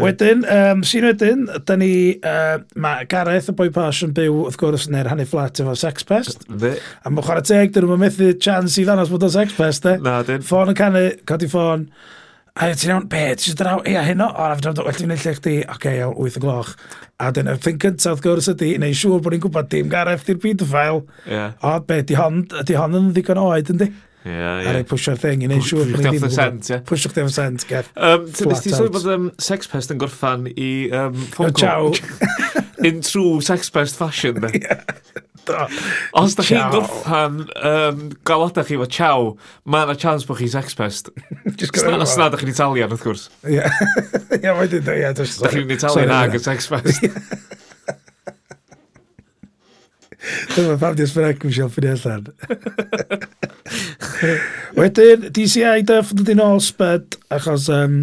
Wedyn, 0.01 0.43
um, 0.49 0.81
sy'n 0.87 1.07
wedyn, 1.07 1.45
da 1.67 1.77
ni, 1.79 1.91
uh, 2.19 2.57
mae 2.79 3.05
Gareth 3.11 3.51
y 3.51 3.55
boi 3.57 3.69
posh 3.73 4.03
yn 4.07 4.15
byw, 4.17 4.39
wrth 4.47 4.59
gwrs, 4.61 4.87
neu'r 4.93 5.11
hannu 5.11 5.27
fflat 5.29 5.61
efo 5.63 5.75
Sex 5.79 6.07
Pest. 6.09 6.47
De. 6.49 6.75
A 7.03 7.13
mae 7.13 7.25
chwarae 7.25 7.45
teg, 7.47 7.71
dyn 7.75 7.87
nhw'n 7.87 8.03
methu 8.03 8.33
chance 8.41 8.79
i 8.81 8.87
ddanos 8.87 9.13
bod 9.13 9.27
o'n 9.27 9.35
Sex 9.37 9.55
Pest, 9.57 9.87
de. 9.87 9.97
Na, 10.03 10.19
dyn. 10.27 10.43
Ffôn 10.45 10.73
yn 10.73 10.79
canu, 10.79 11.07
codi 11.29 11.49
ffôn. 11.51 11.87
A 12.53 12.67
ti'n 12.77 12.91
iawn, 12.91 13.05
be, 13.09 13.21
ti'n 13.33 13.47
siarad 13.47 13.61
draw, 13.63 13.79
ia, 13.89 14.03
hyn 14.05 14.21
o, 14.21 14.27
o, 14.29 14.45
a 14.45 14.57
fydda'n 14.59 14.75
dod, 14.77 14.85
well, 14.85 14.97
ti'n 14.97 15.09
neud 15.09 15.23
llech 15.25 15.39
di, 15.41 15.55
oce, 15.63 15.73
okay, 15.73 15.99
iawn, 16.03 16.13
8 16.21 16.37
o 16.37 16.43
gloch. 16.43 16.73
A 17.17 17.31
dyn, 17.33 17.49
y 17.49 17.55
thing 17.57 17.79
cyntaf, 17.81 18.19
wrth 18.19 18.25
gwrs, 18.27 18.49
ydi, 18.53 18.75
neu 18.81 18.93
siŵr 18.93 19.23
bod 19.25 19.33
ni'n 19.33 19.41
gwybod 19.41 19.71
dim 19.71 19.89
Gareth, 19.89 20.27
di'r 20.27 20.37
pedophile. 20.43 21.01
Yeah. 21.25 21.55
O, 21.65 21.79
be, 21.87 22.03
di 22.05 22.19
hon, 22.19 22.43
di 22.69 22.77
hon 22.77 22.99
yn 22.99 23.09
ddigon 23.15 23.41
oed, 23.41 23.73
yndi? 23.73 23.89
yeah, 24.25 24.61
yeah. 24.61 24.69
a 24.69 24.75
rei 24.77 24.87
pwysio'r 24.87 25.19
thing 25.19 25.43
i 25.43 25.49
wneud 25.49 25.65
siŵr 25.67 25.91
bod 25.93 26.03
ni 26.05 26.13
ddim 26.13 26.27
yn 26.29 26.35
sent, 26.37 26.71
ie. 26.71 26.79
pwysio 26.89 27.11
chdi 27.13 27.25
am 27.25 27.33
sent 27.33 27.67
gaff 27.69 27.91
um, 27.95 28.27
flat 28.39 28.63
ti 28.65 28.73
sôn 28.73 28.91
bod 28.93 29.09
um, 29.13 29.29
sexpest 29.51 29.93
yn 29.93 30.01
gorffan 30.01 30.49
i 30.53 30.71
um, 30.95 31.19
phone 31.35 31.51
oh, 31.51 31.59
call 31.59 32.87
in 32.87 33.03
true 33.05 33.41
sexpest 33.43 33.99
fashion 33.99 34.41
de 34.43 34.53
yeah. 34.63 34.83
Os 36.15 36.35
da 36.37 36.43
chi'n 36.45 36.71
gorffan 36.71 37.41
um, 37.67 38.03
galwada 38.27 38.63
chi 38.63 38.77
fo 38.79 38.87
chow, 38.87 39.33
mae 39.67 39.83
yna 39.83 39.95
chance 39.99 40.27
bod 40.27 40.39
chi 40.39 40.47
sexpest. 40.51 41.09
Os 42.05 42.15
na, 42.19 42.29
da 42.31 42.39
chi'n 42.39 42.53
Italian, 42.53 42.93
wrth 42.93 43.03
gwrs. 43.03 43.25
Ie, 43.51 43.59
mae 44.55 44.69
dweud, 44.71 44.87
ie. 44.93 45.11
Da 45.19 45.51
chi'n 45.51 45.75
Italian 45.75 46.15
ag 46.15 46.37
yn 46.39 46.45
sexpest. 46.47 47.03
Dyma 50.53 50.77
pam 50.79 50.95
di 50.95 51.03
ysbryd 51.03 51.33
ac 51.33 51.43
Michelle 51.43 51.71
Ffynu 51.73 51.91
allan. 51.97 52.29
Wedyn, 54.79 55.29
DCI 55.33 55.85
Duff 55.87 56.13
yn 56.13 56.21
dod 56.21 56.33
i'n 56.33 56.43
ôl 56.43 56.61
sbed, 56.63 57.17
achos, 57.33 57.69
um, 57.73 57.97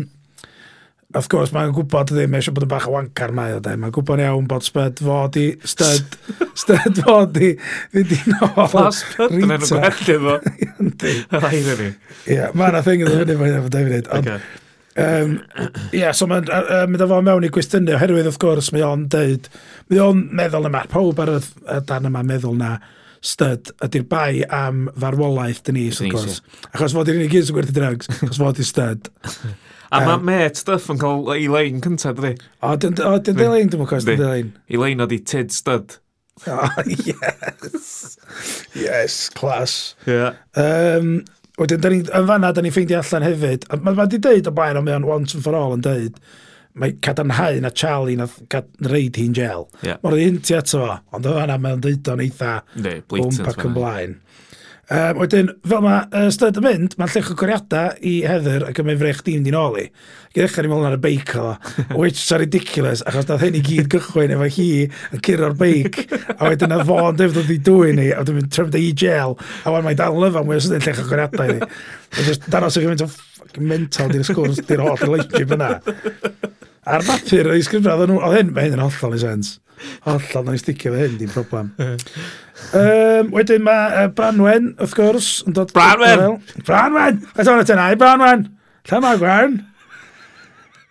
of 1.19 1.27
course, 1.33 1.51
mae'n 1.55 1.73
gwybod 1.75 2.13
ddim 2.13 2.37
eisiau 2.39 2.55
bod 2.55 2.67
yn 2.69 2.71
bach 2.71 2.87
o 2.87 2.95
wancar 2.95 3.35
mae 3.35 3.57
o 3.57 3.61
de. 3.65 3.75
Mae'n 3.81 3.95
gwybod 3.95 4.23
iawn 4.23 4.47
bod 4.51 4.67
sbed 4.67 5.03
fod 5.03 5.39
i, 5.41 5.47
stud, 5.69 6.17
stud 6.63 7.03
fod 7.03 7.41
i, 7.43 7.53
fynd 7.95 8.15
i'n 8.17 8.39
ôl. 8.39 8.65
Plas 8.71 9.03
sbed 9.03 9.37
yn 9.39 9.57
enw 9.57 9.71
gwell 9.73 10.15
efo. 10.17 10.39
Rhaid 11.41 11.71
i 11.75 11.77
ni. 11.83 11.93
Ie, 12.37 12.41
mae'n 12.55 12.79
a 12.79 12.85
thing 12.87 13.05
yn 13.05 13.11
ddefnyddio 13.11 13.41
fo 13.41 13.51
efo 13.57 13.75
David. 13.75 14.13
Ond, 14.15 14.31
um, 15.07 15.35
yeah, 15.97 16.15
so 16.15 16.31
mae'n 16.31 16.47
uh, 16.47 16.87
mynd 16.91 17.03
â 17.03 17.11
fo 17.11 17.21
mewn 17.27 17.49
i 17.49 17.53
gwestiynau, 17.59 17.99
oherwydd 17.99 18.31
wrth 18.31 18.41
gwrs 18.45 18.71
mae 18.77 18.87
o'n 18.87 19.09
dweud, 19.11 19.51
mae 19.91 20.03
o'n 20.07 20.25
meddwl 20.39 20.71
yma, 20.71 20.87
pawb 20.95 21.23
ar 21.27 21.37
y 21.41 21.43
dan 21.91 22.07
yma 22.11 22.23
meddwl 22.27 22.59
na, 22.61 22.77
styd 23.25 23.73
ydy'r 23.85 24.07
bai 24.09 24.43
am 24.55 24.87
farwolaeth 25.01 25.63
Denise, 25.67 26.05
ni, 26.05 26.13
wrth 26.13 26.27
gwrs. 26.27 26.69
Achos 26.73 26.95
fod 26.97 27.11
i'r 27.11 27.19
unig 27.21 27.37
un 27.37 27.47
sy'n 27.47 27.57
gwerthu 27.57 27.77
drugs, 27.77 28.11
achos 28.17 28.41
fod 28.41 28.61
i'r 28.63 28.69
styd. 28.69 29.11
A 29.91 30.05
um, 30.05 30.07
mae 30.07 30.21
met 30.23 30.61
stuff 30.61 30.87
yn 30.93 31.01
cael 31.01 31.25
Elaine 31.35 31.81
cyntaf, 31.83 32.15
dwi? 32.21 32.37
O, 32.63 32.77
dyn 32.79 32.95
Elaine, 33.03 33.67
dwi'n 33.73 33.83
mwcos, 33.83 34.07
dyn 34.07 34.23
Elaine. 34.23 34.53
Elaine 34.71 35.03
oedd 35.03 35.17
i 35.17 35.19
tid 35.33 35.51
styd. 35.51 35.97
Oh, 36.47 36.71
yes. 36.87 38.15
yes, 38.79 39.17
class. 39.35 39.97
Yeah. 40.07 40.39
Um, 40.55 41.25
wedyn, 41.59 41.99
yn 42.07 42.31
fanna, 42.31 42.53
da 42.55 42.63
ni'n 42.63 42.73
ffeindio 42.73 43.03
allan 43.03 43.27
hefyd. 43.27 43.67
Mae 43.83 43.99
ma 43.99 44.07
di 44.07 44.23
deud 44.23 44.47
o 44.47 44.55
bain 44.55 44.79
o 44.79 44.85
mewn 44.87 45.09
once 45.11 45.35
and 45.35 45.45
for 45.45 45.59
all 45.59 45.75
yn 45.75 45.83
deud 45.85 46.23
mae 46.79 46.97
cadarnhau 47.03 47.61
na 47.63 47.71
Charlie 47.71 48.19
na 48.19 48.29
reid 48.87 49.19
hi'n 49.19 49.35
gel. 49.37 49.67
Yeah. 49.83 49.99
Mae'r 50.05 50.19
un 50.29 50.41
ti 50.45 50.57
ato 50.57 50.85
fo, 50.85 50.99
ond 51.17 51.27
o 51.27 51.37
fanna 51.39 51.59
mae'n 51.61 51.83
dweud 51.85 52.11
o'n 52.13 52.25
eitha 52.25 52.57
bwmp 52.77 53.51
ac 53.51 53.65
yn 53.65 53.73
ymlaen. 53.73 54.19
Um, 54.91 55.21
wedyn, 55.21 55.53
fel 55.71 55.83
mae 55.85 56.01
uh, 56.19 56.25
styd 56.35 56.57
yn 56.59 56.65
mynd, 56.65 56.95
mae'n 56.99 57.11
llech 57.13 57.29
o 57.31 57.35
cwriadau 57.39 57.93
i 58.11 58.17
Heather 58.27 58.65
ac 58.67 58.81
yn 58.83 58.89
mynd 58.89 58.99
frech 58.99 59.21
dim 59.23 59.45
di'n 59.47 59.55
ôl 59.55 59.77
i. 59.79 59.85
Ac 60.27 60.41
edrych 60.41 60.57
ar 60.59 60.67
i 60.67 60.71
mewn 60.73 60.87
ar 60.89 60.97
y 60.97 60.99
beic 61.05 61.31
o, 61.39 61.45
which 62.01 62.19
is 62.19 62.33
ridiculous, 62.43 63.05
achos 63.07 63.29
dath 63.29 63.45
hyn 63.45 63.55
i 63.55 63.63
gyd 63.63 63.87
gychwyn 63.93 64.35
efo 64.35 64.49
hi 64.57 64.67
yn 64.89 65.23
curo'r 65.23 65.55
beic, 65.61 66.01
a 66.35 66.41
wedyn 66.43 66.75
na 66.75 66.81
fo'n 66.89 67.21
dyfod 67.21 67.39
oedd 67.45 67.55
i 67.55 67.61
dwy'n 67.71 68.03
ni, 68.03 68.09
a 68.11 68.19
wedyn 68.25 68.41
mynd 68.41 68.51
trefnod 68.57 68.81
i 68.81 68.91
gel, 69.05 69.39
a 69.39 69.77
wedyn 69.77 69.87
mae'n 69.87 70.03
dal 70.03 70.21
lyfa 70.25 70.43
mwy 70.49 70.59
o 70.59 70.67
sydyn 70.67 70.83
llech 70.89 71.05
o 71.05 71.07
cwriadau 71.13 71.55
i 71.55 71.59
ni. 71.61 71.71
Just, 72.27 72.51
danos 72.51 72.81
o'ch 72.81 72.91
mynd 72.91 73.07
o 73.07 73.11
mental 73.71 74.11
di'r 74.11 74.27
sgwrs, 74.27 74.59
di'r 74.67 74.83
holl 74.89 74.99
relationship 75.07 75.55
yna. 75.55 75.71
A'r 76.91 77.07
bapur, 77.07 77.55
oedd 77.55 78.41
hyn, 78.41 78.55
mae 78.59 78.67
hyn 78.67 78.75
yn 78.75 78.89
hollol 78.89 79.15
i 79.15 79.23
sens. 79.23 79.61
Hollol, 80.07 80.47
na'n 80.47 80.61
sticio 80.61 80.95
fe 80.95 81.05
hyn, 81.05 81.17
dim 81.21 81.33
problem. 81.33 81.73
um, 82.81 83.33
wedyn 83.35 83.65
mae 83.67 84.05
uh, 84.05 84.13
Branwen, 84.17 84.73
wrth 84.81 84.97
gwrs, 84.99 85.33
yn 85.49 85.57
dod... 85.57 85.73
Branwen! 85.77 86.41
Branwen! 86.67 87.21
A 87.35 87.47
dyna 87.47 87.67
tynau, 87.69 87.99
Branwen! 88.01 88.47
Lle 88.91 89.03
mae 89.05 89.21
Gwan? 89.21 89.61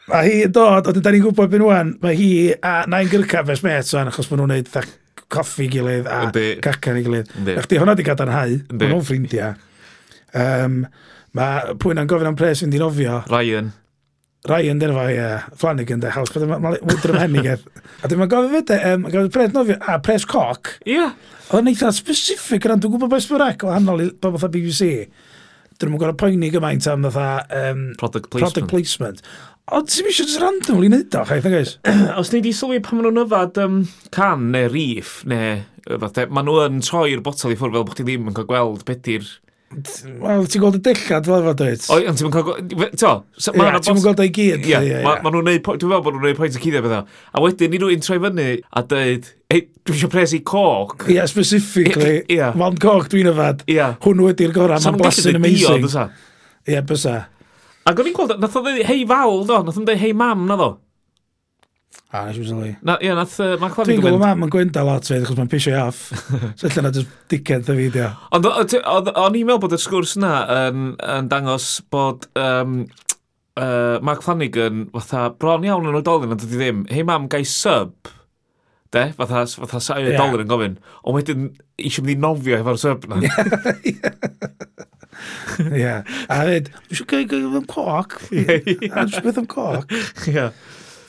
Mae 0.09 0.25
hi 0.25 0.37
yn 0.47 0.53
dod, 0.55 0.87
oedden 0.89 1.05
da 1.05 1.13
ni'n 1.13 1.25
gwybod 1.25 1.51
byn 1.51 1.65
wwan, 1.65 1.93
mae 2.01 2.17
hi 2.17 2.31
a 2.65 2.79
nain 2.89 3.09
gyrca 3.11 3.43
fes 3.45 3.61
met 3.65 3.93
o'n 3.93 4.09
achos 4.09 4.29
maen 4.31 4.41
nhw'n 4.41 4.55
gwneud 4.55 4.95
coffi 5.29 5.67
gilydd 5.69 6.07
a 6.09 6.23
cacan 6.63 6.97
i 6.97 7.03
gilydd. 7.05 7.29
A 7.53 7.61
chdi 7.65 7.77
hwnna 7.81 7.93
di 7.97 8.05
gadarnhau, 8.07 8.55
maen 8.71 8.93
nhw'n 8.95 9.05
ffrindiau. 9.05 9.53
Um, 10.37 10.81
mae 11.37 11.75
pwy'n 11.81 12.01
am 12.01 12.09
gofyn 12.09 12.31
am 12.31 12.37
pres 12.39 12.63
fynd 12.63 12.77
i'n 12.77 12.85
ofio. 12.85 13.19
Ryan. 13.29 13.69
Rai 14.47 14.69
yn 14.71 14.79
dyn 14.79 14.93
fo, 14.95 15.01
ie, 15.11 15.23
Flanagan 15.59 15.99
de, 15.99 16.11
haws, 16.15 16.31
mae'n 16.31 16.77
wydr 16.87 17.11
ymhenigedd. 17.11 17.65
A 17.99 18.07
dwi'n 18.07 18.29
gofyn 18.31 18.53
fyd, 18.53 18.69
um, 18.87 19.07
gofyn 19.11 19.33
pres 19.35 19.51
nofio, 19.51 19.75
a 19.83 19.97
pres 20.03 20.23
coc. 20.29 20.77
Ie. 20.85 20.93
Yeah. 20.95 21.17
Oedd 21.49 21.65
yn 21.65 21.71
eitha 21.73 21.89
specific, 21.95 22.63
rhan 22.63 22.79
dwi'n 22.79 22.93
gwybod 22.93 23.11
beth 23.11 23.25
sbyrrac, 23.25 23.65
o 23.67 23.73
hannol 23.73 24.05
i 24.05 24.07
bobl 24.15 24.39
fatha 24.39 24.53
BBC. 24.53 25.09
Dwi'n 25.75 25.91
meddwl 25.91 26.05
gorau 26.05 26.17
poeni 26.21 26.51
gymaint 26.53 26.87
am 26.87 27.03
fatha... 27.09 27.27
Um, 27.51 27.81
product 27.99 28.31
placement. 28.31 28.55
Product 28.55 28.71
placement. 28.71 29.21
O, 29.67 29.83
ti'n 29.83 30.07
eisiau 30.07 30.29
just 30.29 30.39
randomly 30.39 30.87
wneud 30.87 31.19
o, 31.19 31.25
chaeth, 31.27 31.51
guys? 31.51 31.75
Os 32.21 32.31
ni 32.31 32.39
di 32.45 32.55
sylwi 32.55 32.79
pan 32.85 33.01
maen 33.01 33.09
nhw'n 33.09 33.25
yfad 33.25 33.59
um, 33.65 33.77
can 34.15 34.47
neu 34.55 34.71
rif, 34.71 35.19
neu... 35.27 35.59
Fath, 35.89 36.23
maen 36.31 36.47
nhw 36.47 36.63
yn 36.63 36.79
troi'r 36.85 37.25
botol 37.25 37.51
i 37.51 37.59
ffwrdd 37.59 37.75
fel 37.75 37.87
bod 37.91 37.99
chi 37.99 38.07
ddim 38.07 38.31
yn 38.31 38.39
cael 38.39 38.47
gweld 38.47 38.87
beth 38.87 39.03
Wel, 39.69 40.45
ti'n 40.49 40.63
gweld 40.63 40.79
y 40.79 40.83
dillad 40.87 41.27
fel 41.29 41.43
efo 41.43 41.55
dweud? 41.59 41.83
O, 41.93 41.97
ond 42.09 42.21
ti'n 42.21 42.31
cael... 42.33 42.93
To, 42.97 43.11
so, 43.37 43.53
yeah, 43.53 43.77
ti'n 43.85 43.99
gweld 44.01 44.23
ei 44.23 44.31
gyd. 44.33 44.65
Ie, 44.65 45.01
ma' 45.05 45.19
nhw'n 45.25 45.45
neud... 45.45 45.61
Dwi'n 45.65 45.91
meddwl 45.91 46.05
bod 46.07 46.15
nhw'n 46.15 46.25
neud 46.29 46.39
pwynt 46.39 46.57
y 46.57 46.63
cyddiad 46.63 46.87
bethau. 46.87 47.19
A 47.33 47.43
wedyn, 47.43 47.73
ni 47.73 47.81
nhw'n 47.81 48.05
troi 48.05 48.17
fyny 48.23 48.47
a 48.69 48.85
dweud, 48.89 49.29
Ei, 49.49 49.63
dwi 49.81 49.95
eisiau 49.95 50.11
presu 50.13 50.37
coc. 50.45 51.07
Ie, 51.07 51.15
yeah, 51.15 51.25
specifically. 51.25 52.19
Ie. 52.19 52.35
Yeah. 52.35 52.57
Mond 52.57 52.77
coc 52.83 53.07
dwi'n 53.09 53.31
yfad. 53.31 53.63
Ie. 53.65 53.79
Yeah. 53.79 53.95
Hwn 54.03 54.21
wedi'r 54.21 54.51
gorau, 54.53 54.77
mae'n 54.83 54.99
blasyn 54.99 55.39
amazing. 55.39 55.87
E? 55.89 56.03
Ie, 56.69 56.83
bysa. 56.85 57.15
Ac 57.89 58.01
o'n 58.01 58.11
i'n 58.11 58.13
gweld, 58.13 58.35
nath 58.37 58.57
o 58.59 58.61
dweud 58.61 58.85
hei 58.85 59.07
fawr, 59.09 59.39
do, 59.49 59.57
nath 59.65 59.79
o'n 59.81 59.87
dweud, 59.87 60.01
hei 60.03 60.13
mam, 60.13 60.43
na 60.45 60.57
do. 60.59 60.67
A 62.09 62.23
nes 62.25 62.39
i'n 62.39 62.47
sylwi. 62.47 62.71
Na, 62.81 62.95
ie, 63.05 63.11
nath, 63.13 63.35
uh, 63.43 63.51
mae 63.61 63.69
Clefin 63.69 63.99
gwybod... 63.99 64.15
Dwi'n 64.15 64.17
gwybod, 64.17 64.39
mae'n 64.41 64.53
gwenda 64.53 64.83
lot 64.87 65.05
fedd, 65.05 65.27
achos 65.27 65.37
mae'n 65.37 65.51
pisio 65.51 65.75
i 65.75 65.77
off. 65.77 66.07
so 66.57 66.65
allan 66.65 66.87
na 66.87 66.93
just 66.95 67.11
dickhead 67.29 67.69
y 67.69 67.75
fideo. 67.83 68.07
Ond 68.33 68.47
o'n 68.49 69.37
i'n 69.37 69.45
meddwl 69.45 69.61
bod 69.61 69.75
y 69.77 69.79
sgwrs 69.81 70.15
yna 70.17 70.31
yn, 70.55 70.87
yn 71.05 71.29
dangos 71.29 71.67
bod 71.93 72.25
um, 72.39 72.79
uh, 73.59 73.99
Mark 74.01 74.25
Flanagan 74.25 74.87
fatha 74.95 75.27
bron 75.37 75.67
iawn 75.67 75.85
yn 75.91 75.99
oedolyn, 75.99 76.33
ond 76.33 76.47
ydy 76.47 76.57
ddim. 76.57 76.81
Hei 76.89 77.05
mam, 77.05 77.29
gai 77.29 77.43
sub? 77.45 78.09
De? 78.89 79.05
Fatha, 79.19 79.45
fatha 79.61 79.83
sa'i 79.83 80.07
yeah. 80.07 80.17
dollar 80.17 80.41
yn 80.41 80.49
gofyn. 80.49 80.79
Ond 81.03 81.19
wedyn 81.19 81.45
eisiau 81.77 82.07
mynd 82.07 82.15
i 82.15 82.19
nofio 82.25 82.57
efo'r 82.57 82.81
sub 82.81 83.05
na. 83.11 83.21
Ie. 85.75 85.93
A 86.31 86.41
dweud, 86.47 86.73
eisiau 86.89 87.05
gael 87.13 87.61
coc? 87.69 88.17
A 88.33 89.05
eisiau 89.05 89.25
beth 89.29 89.41
am 89.43 89.49
coc? 89.51 89.93
Ie 90.31 90.49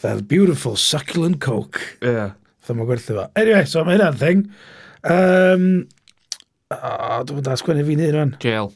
fel 0.01 0.23
beautiful 0.23 0.77
succulent 0.81 1.41
coke. 1.45 1.81
Ie. 2.01 2.11
Yeah. 2.11 2.37
Fytha 2.65 2.87
gwerthu 2.89 3.17
fo. 3.17 3.31
Anyway, 3.41 3.65
so 3.69 3.85
mae 3.85 3.99
hynna'n 3.99 4.21
thing. 4.21 4.45
Um, 5.09 5.65
oh, 6.75 7.23
dwi'n 7.29 7.47
da 7.47 7.57
sgwennu 7.59 7.87
fi'n 7.89 8.05
hyn 8.05 8.15
rhan. 8.17 8.37
Jail. 8.43 8.73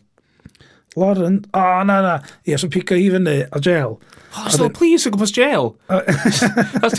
Lauren, 0.97 1.41
o 1.51 1.59
oh, 1.59 1.83
na 1.83 1.97
na, 2.05 2.19
ie, 2.45 2.53
yes, 2.53 2.63
so 2.63 2.69
pica 2.71 2.95
i 2.95 3.09
fyny 3.11 3.41
o 3.51 3.61
jail. 3.63 3.97
Oh, 4.35 4.51
so 4.51 4.69
please, 4.71 5.07
yn 5.07 5.15
gwmpas 5.15 5.33
jail. 5.35 5.73
A 5.91 6.91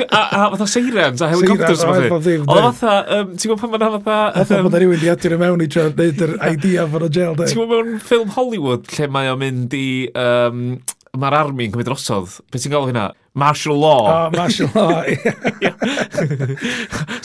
fatha 0.51 0.67
sirens, 0.67 1.23
a 1.23 1.29
helicopters 1.31 1.83
o 1.83 1.93
fathi. 2.11 2.35
O 2.43 2.57
fatha, 2.69 2.93
ti'n 3.31 3.51
gwybod 3.51 3.61
pan 3.61 3.73
mae'n 3.73 3.95
fatha... 3.97 4.17
Fatha 4.35 4.61
bod 4.67 4.77
rhywun 4.79 4.99
di 4.99 5.11
adio 5.11 5.39
mewn 5.39 5.63
i 5.63 5.69
trio 5.71 5.89
neud 5.91 6.23
yr 6.27 6.35
idea 6.47 6.87
fod 6.91 7.07
o 7.07 7.11
jail. 7.11 7.35
Ti'n 7.39 7.59
gwybod 7.59 7.73
mewn 7.73 8.03
ffilm 8.03 8.31
Hollywood 8.35 8.91
lle 8.95 9.09
mae 9.11 9.31
o'n 9.31 9.41
mynd 9.43 9.75
i... 9.79 9.87
Um, 10.11 10.65
Mae'r 11.15 11.37
army 11.37 11.69
yn 11.69 11.71
cymryd 11.71 11.87
drosodd. 11.87 12.41
Beth 12.51 12.65
ti'n 12.65 12.75
galw 12.75 12.89
hynna? 12.91 13.09
Martial 13.35 13.75
law. 13.75 14.03
Oh, 14.07 14.29
martial 14.31 14.69
law, 14.75 15.01
ie. 15.11 15.19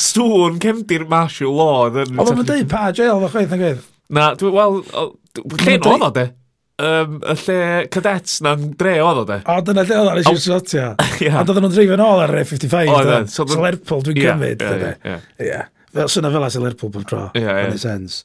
Stŵn 0.01 0.59
cefndir 0.63 1.05
martial 1.11 1.55
law. 1.55 1.87
Oedd 1.87 2.19
o'n 2.35 2.43
dweud 2.47 2.69
pa 2.71 2.89
jail 2.97 3.21
fo 3.23 3.31
chweith 3.33 3.55
yn 3.57 3.63
gweith? 3.63 3.89
Na, 4.11 4.33
dwi'n 4.39 4.55
wel, 4.57 4.81
Lle 5.39 5.65
lle'n 5.69 5.87
oedd 5.87 6.07
o 6.09 6.11
de? 6.17 6.25
um, 6.81 7.19
y 7.21 7.35
lle 7.45 7.59
cadets 7.93 8.39
na'n 8.43 8.71
dre 8.81 8.97
oedd 9.05 9.21
o 9.23 9.25
de. 9.29 9.37
O, 9.45 9.59
dyna 9.67 9.85
lle 9.87 9.99
oedd 10.01 10.11
ar 10.15 10.21
eisiau 10.23 10.41
slotia. 10.43 10.87
Ond 10.99 11.51
doedden 11.51 11.67
nhw'n 11.67 11.75
dreifio 11.77 11.99
nôl 12.01 12.23
ar 12.25 12.33
55. 12.41 12.91
Oedd 12.97 13.13
e, 13.15 13.19
so, 13.31 13.47
Lerpwl, 13.61 14.03
dwi'n 14.07 14.19
cymryd. 14.25 14.65
Ie, 14.67 14.95
ie, 15.13 15.19
ie. 15.51 15.61
Fel 15.95 16.11
syna 16.11 16.31
fel 16.35 16.47
as 16.47 16.57
y 16.59 16.63
Lerpwl 16.65 16.91
bob 16.95 17.05
tro. 17.11 17.27
Ie, 17.39 17.45
ie. 17.45 17.67
Yn 17.69 17.77
y 17.77 17.83
sens. 17.83 18.23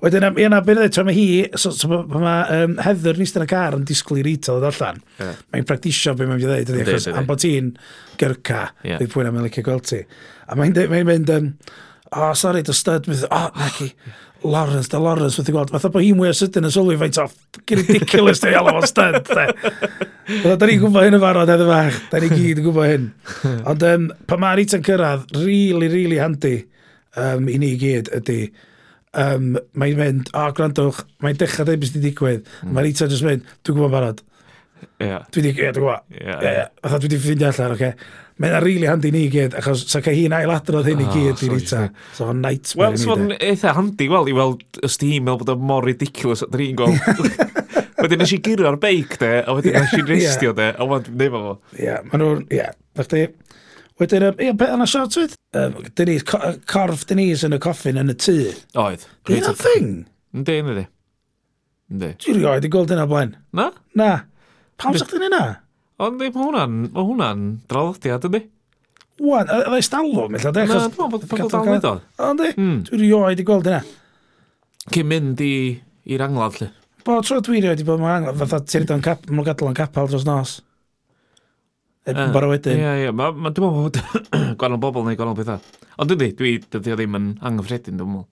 Wedyn, 0.00 0.24
ia 0.40 0.48
na, 0.48 0.62
beth 0.64 0.80
ydw, 0.86 1.02
mae 1.04 1.16
hi, 1.16 1.26
so, 1.60 1.74
so, 1.76 1.88
mae 2.08 2.62
um, 2.62 2.78
Heather 2.80 3.18
nis 3.20 3.34
yn 3.36 3.44
y 3.44 3.48
car 3.50 3.76
yn 3.76 3.84
disgwyl 3.88 4.22
i 4.22 4.24
Retail 4.24 4.62
ddod 4.62 4.70
allan. 4.70 5.02
Yeah. 5.18 5.42
Mae'n 5.52 5.68
practisio 5.68 6.14
beth 6.16 6.30
mae'n 6.30 6.40
dweud, 6.40 6.72
ydy, 6.72 6.86
achos 6.86 7.10
am 7.12 7.28
bod 7.28 7.42
ti'n 7.42 7.74
gyrca, 8.20 8.62
yeah. 8.86 8.96
dwi'n 8.96 9.12
pwynt 9.12 9.28
am 9.28 9.38
elicio 9.42 9.66
gweld 9.66 9.84
ti. 9.90 10.00
A 10.48 10.56
mae'n 10.56 10.72
mae 10.94 11.04
mynd, 11.04 11.32
um, 11.36 11.52
oh, 12.16 12.32
sorry, 12.38 12.64
dy 12.64 12.76
stud, 12.76 13.10
mynd, 13.10 13.26
oh, 13.28 13.50
na 13.60 13.68
ki, 13.76 13.90
Lawrence, 14.42 14.88
da 14.88 14.98
Lawrence, 14.98 15.36
wedi 15.36 15.52
gweld, 15.52 15.68
fatha 15.74 15.90
bod 15.92 16.00
hi'n 16.00 16.16
mwy 16.16 16.30
o 16.30 16.32
sydyn 16.36 16.64
yn 16.64 16.72
sylwi 16.72 16.96
faint 17.00 17.18
o 17.20 17.26
ridiculous 17.68 18.40
dwi'n 18.40 18.56
alw 18.56 18.78
o 18.80 18.88
stud, 18.88 19.20
de. 19.28 19.44
Fatha, 20.30 20.56
da 20.56 20.68
ni'n 20.70 20.80
gwybod 20.80 21.04
hyn 21.04 21.18
yn 21.18 21.22
farod, 21.26 21.52
edrych 21.52 21.68
fach, 21.74 22.00
da 22.08 22.22
ni 22.22 22.30
gyd 22.32 22.62
yn 22.62 22.64
gwybod 22.64 22.88
hyn. 22.88 23.06
Ond 23.68 23.84
um, 23.90 24.08
pa 24.30 24.40
mae'r 24.40 24.64
eitem 24.64 24.84
cyrraedd, 24.86 25.28
really, 25.36 25.92
really 25.92 26.22
handy 26.22 26.54
um, 27.20 27.52
i 27.52 27.58
ni 27.60 27.74
gyd 27.80 28.08
ydy, 28.16 28.40
um, 29.18 29.52
mae'n 29.78 30.00
mynd, 30.00 30.32
o, 30.32 30.42
oh, 30.44 30.54
gwrandwch, 30.56 31.04
mae'n 31.24 31.38
dechrau 31.40 31.68
dweud 31.68 31.82
beth 31.82 31.92
sy'n 31.94 32.04
digwydd. 32.04 32.48
Mm. 32.62 32.74
Mae'n 32.76 32.90
eito 32.90 33.08
jyst 33.10 33.26
mynd, 33.26 33.46
dwi'n 33.66 33.78
gwybod 33.78 33.94
barod. 33.94 34.24
Yeah. 35.00 35.26
Dwi 35.28 35.42
wedi, 35.42 35.54
yeah, 35.56 35.74
dwi'n 35.76 35.86
gwybod. 35.86 36.10
Yeah, 36.16 36.42
yeah. 36.44 36.58
yeah. 36.60 36.96
dwi 36.96 37.08
wedi 37.08 37.22
ffeindio 37.22 37.50
allan, 37.50 37.76
oce. 37.76 37.92
Okay. 37.92 38.26
Mae'n 38.40 38.54
rili 38.64 38.78
really 38.78 38.88
handi 38.88 39.10
ni 39.12 39.26
i 39.26 39.32
gyd, 39.32 39.52
achos 39.60 39.82
sa 39.92 40.00
ca 40.00 40.14
hi'n 40.16 40.32
ailadrodd 40.32 40.86
hyn 40.88 41.02
i 41.04 41.08
gyd 41.10 41.42
i'r 41.44 41.56
eita. 41.58 41.82
So, 42.16 42.24
fo'n 42.24 42.40
nightmare. 42.40 42.94
Wel, 42.94 42.96
sy'n 43.02 43.34
eitha 43.36 43.74
handi, 43.76 44.06
wel, 44.08 44.30
i 44.32 44.36
weld, 44.38 44.64
os 44.86 44.96
di 45.02 45.10
hi'n 45.10 45.26
meddwl 45.26 45.42
bod 45.42 45.52
o'n 45.52 45.66
mor 45.68 45.84
ridiculous, 45.84 46.46
dyn 46.46 46.62
ni'n 46.62 46.78
gweld. 46.80 47.44
Wedyn 48.00 48.22
nes 48.22 48.32
i 48.32 48.38
gyrra'r 48.40 48.78
beic, 48.80 49.18
de, 49.20 49.28
a 49.44 49.56
wedyn 49.58 49.76
nes 49.76 49.92
i'n 49.98 50.08
restio, 50.08 50.54
de, 50.56 50.70
a 50.72 50.88
wedyn 50.88 51.20
nefo 51.20 51.42
fo. 51.44 51.52
Ie, 51.76 51.98
maen 52.06 52.24
nhw'n, 52.24 52.46
ie, 52.56 52.64
Wedyn, 54.00 54.24
um, 54.30 54.38
ie, 54.40 54.52
beth 54.56 54.70
yna 54.72 54.86
siartwyd? 54.88 55.34
Denise, 55.98 56.24
corff 56.70 57.02
Denise 57.10 57.44
yn 57.48 57.56
y 57.56 57.58
coffin 57.60 57.98
yn 58.00 58.12
y 58.12 58.16
tŷ. 58.16 58.36
Oedd. 58.80 59.02
Dyna 59.28 59.50
Reit- 59.52 59.60
thing? 59.60 59.90
Yndi, 60.36 60.54
yndi. 60.62 60.84
Yndi. 61.92 62.08
Dwi'n 62.22 62.38
rhoi, 62.40 62.60
di 62.64 62.70
gweld 62.72 62.94
yna 62.94 63.04
blaen. 63.10 63.34
Na? 63.58 63.66
Na. 63.98 64.08
Pam 64.80 64.96
sa'ch 64.96 65.12
dyn 65.12 65.26
yna? 65.28 65.42
Ond 66.00 66.16
mae 66.16 66.32
hwnna'n, 66.32 66.78
mae 66.94 67.04
hwnna'n 67.10 67.42
draddodiad 67.68 68.24
yndi? 68.30 68.40
Wan, 69.20 69.50
oedd 69.52 69.74
e'n 69.76 69.84
stalfo, 69.84 70.24
mellad 70.32 70.56
e? 70.56 70.64
Na, 70.64 70.78
achos- 70.78 70.94
dwi'n 70.94 70.96
meddwl 70.96 71.12
bod 71.12 71.28
pobl 71.28 71.50
dal 71.52 71.68
yn 71.74 71.84
o. 71.90 71.94
O, 72.24 72.30
yndi? 72.32 72.50
Mm. 72.56 72.78
Dwi'n 72.88 73.04
rhoi, 73.10 73.34
di 73.36 73.44
gweld 73.50 73.68
yna. 73.68 73.82
Cyn 74.94 75.10
mynd 75.12 75.44
i, 75.44 75.52
i'r 76.14 76.24
anglad, 76.24 76.56
lle. 76.62 76.70
Bo, 77.04 77.18
tro 77.26 77.42
dwi'n 77.44 77.66
rhoi, 77.66 77.76
di 77.76 77.84
bod 77.84 78.00
mewn 78.00 78.14
angladd, 78.14 78.40
fatha 78.46 78.62
ti'n 78.64 78.86
rhaid 78.86 78.94
o'n 78.96 79.04
cap, 79.04 79.28
mae'n 79.28 79.44
gadael 79.50 79.68
o'n 79.74 79.76
capel 79.82 80.08
dros 80.08 80.24
nos. 80.24 80.56
Edinburgh 82.10 82.46
ah, 82.46 82.50
uh, 82.50 82.54
wedyn. 82.56 82.82
Ie, 82.82 82.90
ie. 83.06 83.14
ma, 83.16 83.30
ma, 83.32 83.52
Dwi'n 83.54 83.66
meddwl 83.66 83.86
bod 83.86 84.00
gwahanol 84.60 84.82
bobl 84.82 85.06
neu 85.06 85.16
gwahanol 85.18 85.38
bethau. 85.38 85.80
Ond 86.00 86.12
dwi, 86.14 86.30
dwi, 86.36 86.56
dwi 86.66 86.82
ddim 86.84 87.18
yn 87.18 87.30
anghyffredin, 87.50 88.00
dwi'n 88.00 88.12
meddwl. 88.14 88.28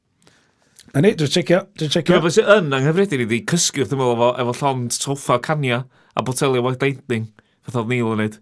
Na 0.94 1.04
ni, 1.04 1.14
dwi'n 1.18 1.32
checio, 1.32 1.62
dwi'n 1.78 1.94
checio. 1.94 2.10
Dwi'n 2.14 2.26
meddwl 2.26 2.52
yn 2.58 2.76
anghyffredin 2.78 3.24
i 3.24 3.30
ddi 3.30 3.40
cysgu 3.54 3.84
wrth 3.84 3.96
ymwyl 3.96 4.14
efo, 4.16 4.30
efo 4.44 4.58
llond 4.60 4.94
soffa 4.96 5.40
cania 5.44 5.82
a 6.18 6.24
botelio 6.24 6.64
white 6.64 6.84
lightning, 6.84 7.30
fath 7.64 7.82
oedd 7.82 7.90
Neil 7.92 8.14
yn 8.14 8.24
neud. 8.24 8.38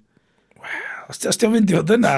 Os 1.07 1.21
ti'n 1.23 1.53
mynd 1.53 1.71
i 1.71 1.77
fod 1.77 1.91
yna, 1.95 2.13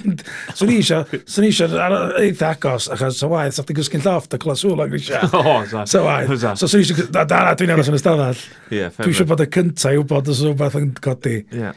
swn 0.58 0.72
i 0.74 0.78
eisiau, 0.80 1.04
swn 1.22 1.46
i 1.46 1.50
eisiau 1.52 1.74
eitha 2.18 2.48
agos, 2.56 2.88
achos 2.90 3.20
sa 3.20 3.28
waith, 3.30 3.54
sa'ch 3.54 3.68
ti'n 3.68 3.78
gysgu'n 3.78 4.02
lloft 4.02 4.34
a 4.34 4.40
clas 4.42 4.64
sŵl 4.64 4.82
ag 4.82 4.96
eisiau. 4.98 5.28
O, 5.38 5.60
sa. 5.70 5.84
Sa 5.86 6.02
waith. 6.02 6.32
So 6.58 6.66
swn 6.66 6.82
i 6.82 6.86
eisiau, 6.86 7.06
da, 7.14 7.22
da, 7.30 7.44
dwi'n 7.54 7.74
aros 7.76 7.92
yn 7.92 7.98
y 7.98 8.02
stafell. 8.02 8.40
Dwi 8.72 9.12
eisiau 9.12 9.28
bod 9.30 9.44
y 9.44 9.46
cyntaf 9.54 9.94
i 9.94 10.00
wybod 10.00 10.32
os 10.34 10.42
rhywbeth 10.42 10.78
yn 10.80 10.90
codi. 11.04 11.36
Ie. 11.54 11.70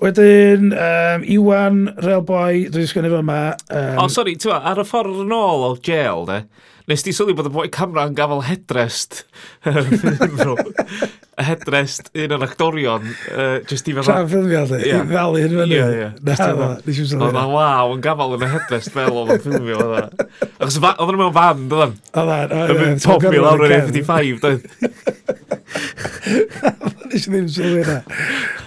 Wedyn, 0.00 0.72
um, 0.76 1.22
Iwan, 1.24 1.94
Railboy, 1.96 2.66
dwi 2.68 2.82
wedi 2.82 2.90
sgwennu 2.90 3.10
fo 3.14 3.20
yma. 3.22 3.40
Um, 3.70 3.94
o, 3.96 4.02
oh, 4.04 4.10
sori, 4.12 4.34
ti'n 4.36 4.52
ar 4.52 4.82
y 4.82 4.84
ffordd 4.84 5.22
yn 5.22 5.32
ôl 5.32 5.64
o 5.64 5.70
jail, 5.80 6.26
de, 6.28 6.42
nes 6.90 7.04
ti 7.04 7.14
sylwi 7.16 7.32
bod 7.38 7.48
y 7.48 7.52
boi 7.54 7.64
camera 7.72 8.04
yn 8.04 8.16
gafel 8.18 8.44
hedrest. 8.44 9.22
hedrest, 11.48 12.12
un 12.12 12.36
o'r 12.36 12.44
actorion, 12.44 13.08
uh, 13.32 13.56
jyst 13.64 13.88
i 13.88 13.96
fel... 13.96 14.04
Tra 14.04 14.20
ffilmio, 14.28 14.66
de, 14.68 14.82
yeah. 14.84 15.00
i 15.00 15.14
ddalu 15.14 15.42
hyn 15.46 15.58
fyny. 15.62 15.78
Ie, 15.78 15.88
ie. 15.96 16.12
Na, 16.28 16.38
na, 16.44 16.70
nes 16.76 17.00
i'n 17.00 17.12
sylwi. 17.14 17.30
Oedd 17.30 17.38
na 17.40 17.48
waw, 17.54 17.96
yn 17.96 18.04
gafel 18.04 18.36
yn 18.36 18.44
y 18.44 18.52
hedrest 18.52 18.92
fel 18.92 19.22
oedd 19.22 19.32
yn 19.38 19.44
ffilmio. 19.46 19.80
Oedd 19.88 20.80
nhw'n 20.82 21.22
mewn 21.24 21.36
fan, 21.40 21.68
dydyn? 21.72 22.00
Oedd 22.12 22.34
na. 22.34 22.64
Yn 22.66 22.82
mynd 22.84 23.08
popi 23.08 23.38
lawr 23.40 23.64
yn 23.70 23.78
55, 23.88 24.44
dydyn? 24.44 25.54
Mae'n 25.74 27.12
eisiau 27.12 27.32
ddim 27.32 27.48
sylwi 27.50 27.82
yna. 27.84 28.00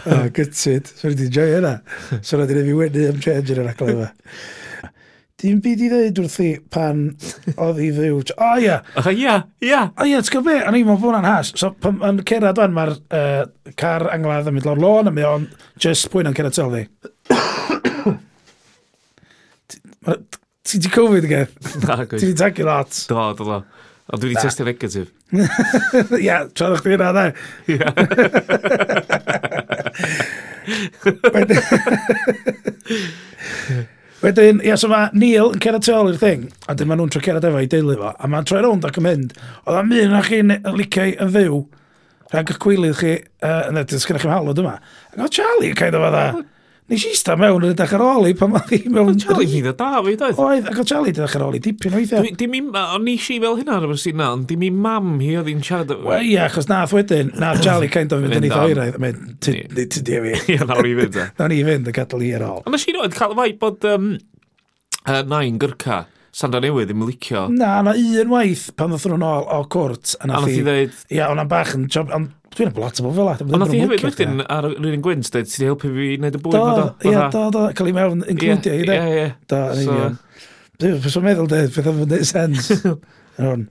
O, 0.06 0.08
gytid. 0.36 0.86
So, 0.92 1.08
wedi 1.10 1.24
enjoy 1.30 1.50
yna. 1.60 1.74
So, 2.22 2.38
na 2.40 2.46
dyn 2.50 2.58
ni 2.62 2.68
fi 2.70 2.76
wedi 2.80 3.02
am 3.10 3.20
change 3.24 3.50
yn 3.56 3.62
yr 3.64 3.72
aglau 3.74 3.90
yma. 3.94 4.10
Dim 5.40 5.58
byd 5.64 5.80
i 5.86 5.88
ddweud 5.88 6.18
wrth 6.20 6.40
i 6.44 6.50
pan 6.74 6.98
oedd 7.56 7.80
i 7.80 7.82
fyw. 7.96 8.16
O 8.20 8.22
ia! 8.60 8.78
O 9.00 9.02
ia! 9.14 9.36
Ia! 9.64 9.82
O 9.96 9.98
ia, 10.10 10.20
ti'n 10.20 10.34
gwybod 10.36 10.50
be? 10.50 10.58
A 10.60 10.62
ni, 10.76 10.80
mae 10.88 11.00
hwnna'n 11.00 11.30
has. 11.30 11.48
So, 11.60 11.68
pan 11.80 11.96
yn 12.04 12.20
cerad 12.28 12.60
o'n, 12.60 12.76
mae'r 12.76 12.94
uh, 12.98 13.44
car 13.80 14.04
angladd 14.12 14.50
yn 14.52 14.56
mynd 14.58 14.68
lawr 14.68 14.82
lôn, 14.84 15.08
a 15.08 15.12
mae 15.16 15.28
o'n 15.30 15.44
just 15.80 16.12
pwy'n 16.12 16.30
yn 16.32 16.36
cerad 16.36 16.56
sylwi. 16.60 16.84
Ti 20.70 20.76
di 20.84 20.90
Covid 20.92 21.24
again? 21.24 21.48
Na, 21.86 21.94
gwych. 22.04 22.20
Ti 22.20 22.26
di 22.28 22.36
tagio 22.38 22.66
lot? 22.68 22.92
Do, 23.08 23.16
do, 23.40 23.44
do. 23.48 23.58
O, 24.10 24.18
dwi 24.18 24.32
wedi 24.32 24.42
testio 24.42 24.66
negatif. 24.66 25.12
Ia, 26.26 26.38
troddwch 26.58 26.82
dwi'n 26.86 27.02
rada. 27.02 27.24
Ia. 27.70 27.90
Wedyn, 34.20 34.60
ia, 34.66 34.76
so 34.76 34.90
mae 34.92 35.08
Neil 35.16 35.54
yn 35.54 35.62
cerdd 35.64 35.86
tu 35.86 35.94
ôl 35.96 36.10
i'r 36.12 36.18
thing, 36.20 36.42
a 36.68 36.76
dyn 36.76 36.90
maen 36.90 37.00
nhw'n 37.00 37.12
tro 37.14 37.22
cerdd 37.24 37.46
efo 37.48 37.60
i 37.64 37.70
deulu 37.72 37.96
fo, 38.02 38.10
a 38.12 38.26
mae'n 38.28 38.48
troi 38.50 38.60
rownd 38.66 38.84
ac 38.90 39.00
yn 39.00 39.06
mynd, 39.06 39.32
oedd 39.64 39.78
am 39.80 39.94
un 39.96 40.16
o'ch 40.20 40.30
chi'n 40.34 40.52
liciau 40.76 41.10
yn 41.24 41.32
fyw, 41.38 41.56
rhag 42.34 42.52
eich 42.52 42.60
cwylydd 42.66 43.00
chi, 43.00 43.14
uh, 43.48 43.64
neu, 43.72 43.84
dyn 43.88 44.02
sgynnych 44.04 44.26
chi'n 44.26 44.36
halwyd 44.36 44.60
yma. 44.66 44.76
Ac 45.14 45.20
oedd 45.24 45.36
Charlie 45.38 45.72
yn 45.72 45.80
cael 45.80 45.96
efo 45.96 46.10
dda. 46.12 46.26
Nes 46.90 47.04
i 47.06 47.12
sta 47.14 47.36
mewn 47.38 47.68
yn 47.68 47.74
edrych 47.76 47.92
ar 47.94 48.02
ôl 48.02 48.26
i 48.26 48.32
pan 48.38 48.50
mae 48.50 48.66
hi 48.72 48.90
mewn... 48.90 49.12
Oedd 49.12 49.22
Charlie 49.22 49.46
ni 49.52 49.60
dda 49.62 49.74
da 49.78 50.00
fi, 50.02 50.16
doedd? 50.18 50.40
Oedd, 50.42 50.70
ac 50.72 50.80
oedd 50.82 50.90
Charlie 50.90 51.12
edrych 51.14 51.36
ar 51.38 51.44
ôl 51.46 51.58
i 51.60 51.62
dipyn 51.62 51.98
oedd 52.00 52.14
e. 52.18 52.22
Dim 52.40 52.56
i, 52.58 52.62
o'n 52.66 53.04
nes 53.06 53.28
i 53.30 53.38
fel 53.44 53.60
hynna 53.60 53.76
ar 53.78 53.86
y 53.94 53.98
sy'n 54.02 54.18
na, 54.18 54.32
ond 54.34 54.48
dim 54.50 54.64
i 54.66 54.72
mam 54.74 55.12
hi 55.22 55.36
oedd 55.38 55.52
hi'n 55.52 55.62
siarad... 55.68 55.94
Wel, 56.02 56.32
ia, 56.32 56.48
achos 56.48 56.66
nath 56.72 56.96
wedyn, 56.98 57.30
nath 57.38 57.62
Charlie 57.62 57.92
kind 57.94 58.16
of 58.16 58.24
mynd 58.24 58.40
yn 58.40 58.48
ei 58.50 58.54
ddoeraidd, 58.56 58.98
a 58.98 59.04
mynd, 59.06 59.36
ti 59.46 60.02
di 60.08 60.18
fi. 60.26 60.34
Ia, 60.56 60.66
nawr 60.66 60.90
i 60.90 60.96
fynd, 61.04 61.20
e. 61.22 61.28
Nawr 61.38 61.54
i 61.54 61.60
fynd, 61.70 61.92
y 61.92 61.94
gadael 62.00 62.26
i 62.26 62.32
ar 62.40 62.48
ôl. 62.48 62.64
Ond 62.66 62.74
nes 62.74 62.88
i 62.90 62.96
roed 62.98 63.18
cael 63.20 63.36
y 63.36 63.40
fai 63.44 63.50
bod 63.62 63.86
um, 63.92 64.10
uh, 65.06 65.22
nain 65.30 65.62
gyrca, 65.62 66.02
Sandra 66.40 66.62
Newydd 66.64 66.88
ddim 66.88 67.02
yn 67.04 67.10
licio. 67.10 67.46
Na, 67.52 67.80
na 67.84 67.94
un 68.00 68.30
waith 68.32 68.70
pan 68.80 68.94
ddoth 68.94 69.08
nhw'n 69.10 69.26
ôl 69.28 69.48
o 69.52 69.64
cwrt. 69.74 70.14
A 70.24 70.30
nath 70.30 70.48
i 70.48 70.62
ddeud... 70.64 70.94
Ia, 71.12 71.26
o'na 71.34 71.44
bach 71.50 71.74
yn 71.76 71.90
job... 71.92 72.14
Ond 72.16 72.32
dwi'n 72.56 72.72
bod 72.76 72.86
lot 72.86 73.02
o 73.02 73.06
bobl 73.06 73.18
fel 73.18 73.32
at. 73.34 73.42
Ond 73.44 73.60
nath 73.60 73.74
i 73.76 73.82
hefyd 73.82 74.06
wedyn 74.08 74.44
ar 74.46 74.70
yr 74.70 74.88
un 74.94 75.04
gwynt, 75.04 75.28
dweud, 75.34 75.50
ti'n 75.52 75.68
helpu 75.68 75.92
fi 75.92 76.14
wneud 76.16 76.38
y 76.40 76.42
bwyd. 76.46 76.56
Do, 76.56 76.86
ia, 77.10 77.26
do, 77.34 77.42
do, 77.56 77.66
cael 77.76 77.92
ei 77.92 77.98
mewn 77.98 78.24
includio 78.32 78.78
i 78.78 78.88
de. 78.88 78.96
Ia, 78.96 79.10
ia. 79.18 79.34
Do, 79.52 79.60
yn 79.74 79.84
union. 79.84 80.16
Dwi'n 80.80 81.02
fes 81.04 81.20
o'n 81.20 81.28
meddwl 81.28 81.52
dweud, 81.52 81.74
beth 81.76 81.92
o'n 81.92 82.00
wneud 82.06 82.30
sens. 82.30 82.72
Hwn. 83.42 83.68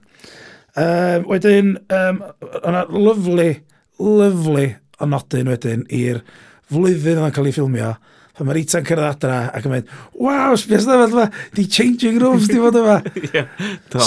Um, 0.79 1.25
wedyn, 1.31 1.73
um, 1.97 2.21
o'na 2.61 2.85
lyflu, 2.93 3.49
lyflu 3.97 4.67
o 4.99 5.09
nodyn 5.09 5.49
wedyn 5.49 5.87
i'r 5.89 6.21
flwyddyn 6.69 7.23
o'n 7.23 7.33
cael 7.33 7.49
ei 7.49 7.57
ffilmio 7.57 7.95
pan 8.39 8.47
mae 8.47 8.55
Rita'n 8.55 8.85
cyrraedd 8.87 9.17
adra 9.17 9.39
ac 9.55 9.67
yn 9.67 9.73
mynd, 9.73 9.91
waw, 10.15 10.55
sbys 10.59 10.87
na 10.87 10.95
fel 11.01 11.15
yma, 11.17 11.25
di 11.57 11.65
changing 11.67 12.19
rooms 12.23 12.47
di 12.47 12.59
fod 12.61 12.79
yma. 12.79 12.95
yeah, 13.35 13.51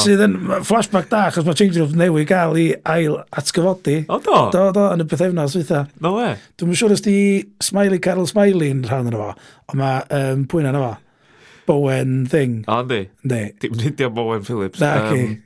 Sydd 0.00 0.24
yn 0.24 0.38
flashback 0.64 1.10
da, 1.12 1.26
achos 1.28 1.46
mae 1.46 1.58
changing 1.58 1.84
rooms 1.84 1.98
newid 2.00 2.28
gael 2.30 2.56
i 2.56 2.66
ail 2.94 3.20
atgyfodi. 3.28 4.00
O, 4.08 4.18
do? 4.24 4.38
Do, 4.54 4.64
do, 4.74 4.88
yn 4.96 5.04
y 5.04 5.08
pethefnos, 5.10 5.56
fytha. 5.60 5.84
No 6.02 6.16
we. 6.16 6.32
Dwi'n 6.60 6.80
siŵr 6.80 6.96
os 6.96 7.04
di 7.04 7.16
Smiley 7.62 8.00
Carol 8.02 8.28
Smiley 8.30 8.72
yn 8.72 8.84
rhan 8.88 9.12
yna 9.12 9.20
fo, 9.20 9.30
ond 9.68 9.82
mae 9.82 10.02
um, 10.18 10.44
pwyna 10.48 10.72
yna 10.72 10.84
fo. 10.86 10.92
Bowen 11.68 12.22
thing. 12.26 12.62
O, 12.66 12.80
ynddi? 12.82 13.04
Ynddi. 13.22 13.42
Dim 13.62 13.78
nid 13.78 14.04
Bowen 14.16 14.48
Phillips. 14.48 14.80
Na, 14.82 14.96
um, 15.12 15.36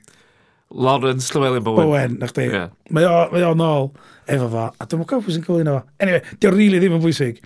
Lawrence 0.71 1.31
Llewellyn 1.33 1.63
Bowen. 1.63 1.85
Bowen, 1.85 2.17
na 2.19 2.27
chdi. 2.27 2.49
Yeah. 2.51 2.71
Mae 2.91 3.07
o, 3.07 3.15
mae 3.31 3.45
o 3.47 3.53
nôl 3.57 3.89
efo 4.27 4.49
fo, 4.51 4.65
a 4.67 4.87
dwi'n 4.87 5.03
gwybod 5.03 5.23
pwy 5.23 5.35
sy'n 5.35 5.45
cyflwyno 5.45 5.77
fo. 5.77 5.95
Anyway, 6.03 6.23
diolch 6.41 6.57
rili 6.57 6.81
ddim 6.81 6.97
yn 6.97 7.03
bwysig. 7.03 7.39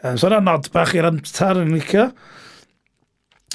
Um, 0.00 0.16
so 0.20 0.30
yna 0.30 0.40
nod 0.44 0.70
bach 0.72 0.94
i'r 0.96 1.08
antar 1.10 1.60
yn 1.60 1.74
licio. 1.76 2.08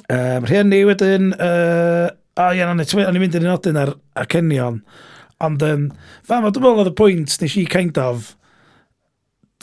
Um, 0.10 0.46
rhen 0.46 0.70
ni 0.72 0.84
wedyn, 0.88 1.34
uh, 1.36 2.10
a 2.40 2.50
ie, 2.56 2.64
o'n 2.66 2.84
i'n 2.86 3.22
mynd 3.22 3.40
i'n 3.40 3.48
nodyn 3.50 3.82
ar, 3.82 3.96
ar 4.18 4.30
Cenion. 4.30 4.82
Ond, 5.46 5.66
um, 5.66 5.88
fa, 6.22 6.40
mae 6.40 6.54
dwi'n 6.54 6.66
meddwl 6.66 6.84
oedd 6.84 6.92
y 6.94 6.98
pwynt 7.00 7.38
nes 7.42 7.58
i 7.58 7.66
kind 7.70 7.98
of, 8.02 8.34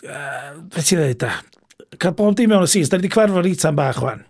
uh, 0.06 0.56
beth 0.74 0.90
ti'n 0.90 1.02
dweud, 1.02 1.22
da? 1.22 1.34
Cael 2.02 2.14
bob 2.18 2.36
dim 2.36 2.50
mewn 2.50 2.66
y 2.66 2.70
sis, 2.70 2.90
da 2.90 2.98
ni 2.98 3.06
wedi 3.06 3.14
cwerfo'r 3.14 3.46
rita'n 3.46 3.78
bach, 3.78 4.02
wan. 4.02 4.26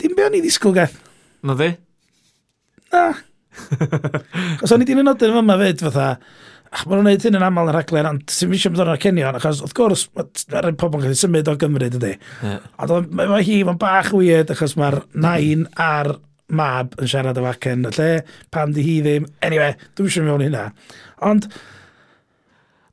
Dim 0.00 0.16
be 0.16 0.24
o'n 0.26 0.36
i 0.36 0.42
ddisgwyl 0.44 0.76
gath. 0.76 0.96
Na 1.46 1.56
fi? 1.58 1.72
Na. 2.92 3.08
Os 4.64 4.74
o'n 4.74 4.84
i 4.84 4.88
di'n 4.88 5.02
nodyn 5.06 5.38
yma 5.40 5.56
fyd, 5.60 5.82
fatha, 5.86 6.06
ach, 6.70 6.84
maen 6.84 7.00
nhw'n 7.00 7.06
gwneud 7.06 7.26
hyn 7.28 7.38
yn 7.38 7.46
aml 7.46 7.70
yn 7.70 7.76
rhaglen, 7.76 8.08
ond 8.10 8.32
sy'n 8.32 8.52
misio 8.52 8.72
bod 8.72 8.84
o'n 8.84 9.02
cenion, 9.02 9.38
achos 9.38 9.62
wrth 9.64 9.76
gwrs, 9.78 10.06
mae'r 10.14 10.70
pobl 10.80 11.00
yn 11.00 11.06
cael 11.06 11.16
ei 11.16 11.20
symud 11.20 11.50
o 11.52 11.56
Gymru, 11.60 11.90
dydy. 11.96 12.14
Yeah. 12.44 12.70
Ond 12.84 13.12
mae 13.16 13.30
ma 13.32 13.42
hi, 13.44 13.60
mae'n 13.66 13.80
bach 13.82 14.12
weird, 14.16 14.54
achos 14.54 14.76
mae'r 14.80 15.00
nain 15.14 15.66
a'r 15.80 16.14
mab 16.56 16.94
yn 17.02 17.10
siarad 17.10 17.38
y 17.40 17.46
acen 17.50 17.86
y 17.88 17.94
lle, 17.96 18.10
pam 18.54 18.74
di 18.74 18.84
hi 18.86 18.98
ddim. 19.02 19.30
Anyway, 19.46 19.74
dwi'n 19.98 20.12
siŵr 20.12 20.28
mewn 20.30 20.46
hynna. 20.46 20.66
Ond... 21.26 21.48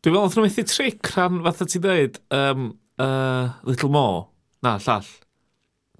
Dwi'n 0.03 0.17
meddwl, 0.17 0.33
nhw'n 0.35 0.49
methu 0.49 0.67
tric 0.67 1.13
rhan 1.13 1.43
fatha 1.45 1.65
ti 1.69 1.79
dweud, 1.79 2.17
um, 2.35 2.73
uh, 2.99 3.53
Little 3.63 3.87
Mo, 3.93 4.07
Na, 4.63 4.77
llall. 4.79 5.07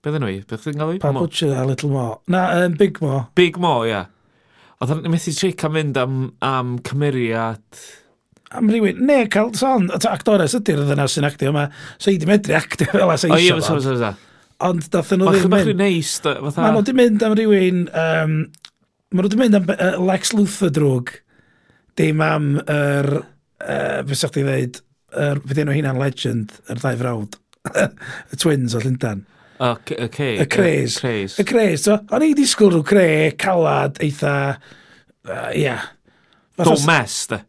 Beth 0.03 0.13
ydyn 0.13 0.23
nhw 0.23 0.31
i? 0.31 0.39
Beth 0.47 0.67
ydyn 0.69 0.79
gael 0.79 0.93
i? 0.95 0.99
Pa 1.03 1.11
Butcher 1.15 1.51
a 1.57 1.65
Little 1.67 1.91
More. 1.91 2.21
Na, 2.31 2.45
um, 2.63 2.77
Big 2.79 3.01
Mo. 3.03 3.25
Big 3.35 3.59
Mo, 3.59 3.81
ia. 3.83 3.89
Yeah. 3.91 4.09
Oedd 4.81 4.95
yn 4.95 5.11
methu 5.13 5.33
tric 5.37 5.65
am 5.67 5.77
fynd 5.77 5.99
am, 6.01 6.23
am 6.45 6.77
cymeriad... 6.87 7.83
Am 8.53 8.67
rywun, 8.69 8.99
ne, 9.07 9.23
cael 9.33 9.49
son, 9.57 9.87
actores 10.05 10.53
ydy'r 10.59 10.83
ddynas 10.85 11.15
sy'n 11.15 11.25
actio 11.25 11.49
yma, 11.49 11.63
so 11.97 12.11
i 12.13 12.19
di 12.21 12.27
medru 12.29 12.53
actio 12.53 12.85
fel 12.91 13.09
as 13.09 13.23
eisiau. 13.25 13.57
O, 13.57 13.79
ie, 13.81 14.11
Ond 14.63 14.85
dath 14.93 15.11
nhw 15.17 15.31
ddim 15.33 15.49
mynd... 15.49 15.71
Mae'n 15.71 15.79
neis. 15.81 16.13
fatha... 16.23 16.61
Mae 16.61 16.71
nhw 16.71 16.83
wedi 16.83 16.95
mynd 16.97 17.25
am 17.25 17.35
rhywun... 17.37 17.85
Um, 17.89 18.35
Mae 19.13 19.21
nhw 19.21 19.27
wedi 19.27 19.39
mynd 19.41 19.57
am 19.57 19.67
uh, 19.73 19.97
Lex 20.01 20.33
Luthor 20.37 20.71
drwg. 20.73 21.13
Dim 21.99 22.21
am 22.23 22.49
yr... 22.61 23.09
Uh, 23.63 23.99
Fe 24.09 24.19
sa'ch 24.19 24.37
ti 24.37 24.45
ddeud... 24.45 24.79
Er, 25.13 25.41
Fe 25.45 25.61
enw 25.61 25.75
hynna'n 25.75 25.99
legend, 26.01 26.55
yr 26.65 26.73
er 26.73 26.79
ddau 26.81 27.01
frawd. 27.01 27.35
y 28.33 28.39
twins 28.39 28.73
o 28.73 28.81
Llyndan. 28.81 29.25
O, 29.59 29.71
okay. 29.75 30.37
Y 30.41 30.47
cres. 30.49 30.97
Y 31.39 31.45
cres. 31.47 31.87
O'n 31.91 32.25
i 32.25 32.33
disgwyl 32.37 32.73
rhyw 32.73 32.85
cre, 32.87 33.07
calad, 33.39 34.01
eitha... 34.03 34.35
Uh, 35.23 35.49
yeah. 35.55 35.89
Do 36.59 36.75
mes, 36.87 37.17
da. 37.31 37.43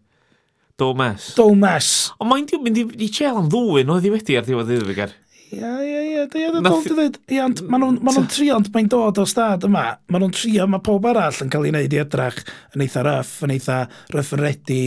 Do 0.79 0.93
mes. 0.95 1.35
Do 1.39 1.51
mes. 1.55 1.91
Ond 2.19 2.31
mae'n 2.31 2.49
mynd 2.65 2.81
i 2.99 3.09
chael 3.13 3.39
am 3.41 3.51
ddwy'n 3.51 3.93
oedd 3.95 4.09
i 4.09 4.13
wedi 4.15 4.39
ar 4.39 4.47
ddiwedd 4.47 4.73
iddo 4.75 4.89
fi 4.91 4.97
gar. 4.97 5.13
Ia, 5.55 5.71
ia, 5.87 6.01
ia, 6.03 6.03
ia, 6.03 6.25
ia, 6.27 6.63
ia. 6.63 7.09
Ia, 7.37 7.49
maen 7.71 7.99
nhw'n 8.01 8.31
trio, 8.33 8.57
ond 8.59 8.71
mae'n 8.75 8.89
dod 8.91 9.21
o 9.23 9.27
stad 9.29 9.67
yma, 9.69 9.85
maen 10.11 10.25
nhw'n 10.25 10.35
trio, 10.35 10.67
mae 10.71 10.83
pob 10.83 11.07
arall 11.11 11.43
yn 11.45 11.53
cael 11.53 11.69
ei 11.69 11.75
wneud 11.75 11.95
i 11.95 12.01
edrach 12.03 12.41
yn 12.75 12.83
eitha 12.87 13.05
rough, 13.07 13.37
yn 13.47 13.55
eitha 13.55 13.85
ryffredi. 14.15 14.83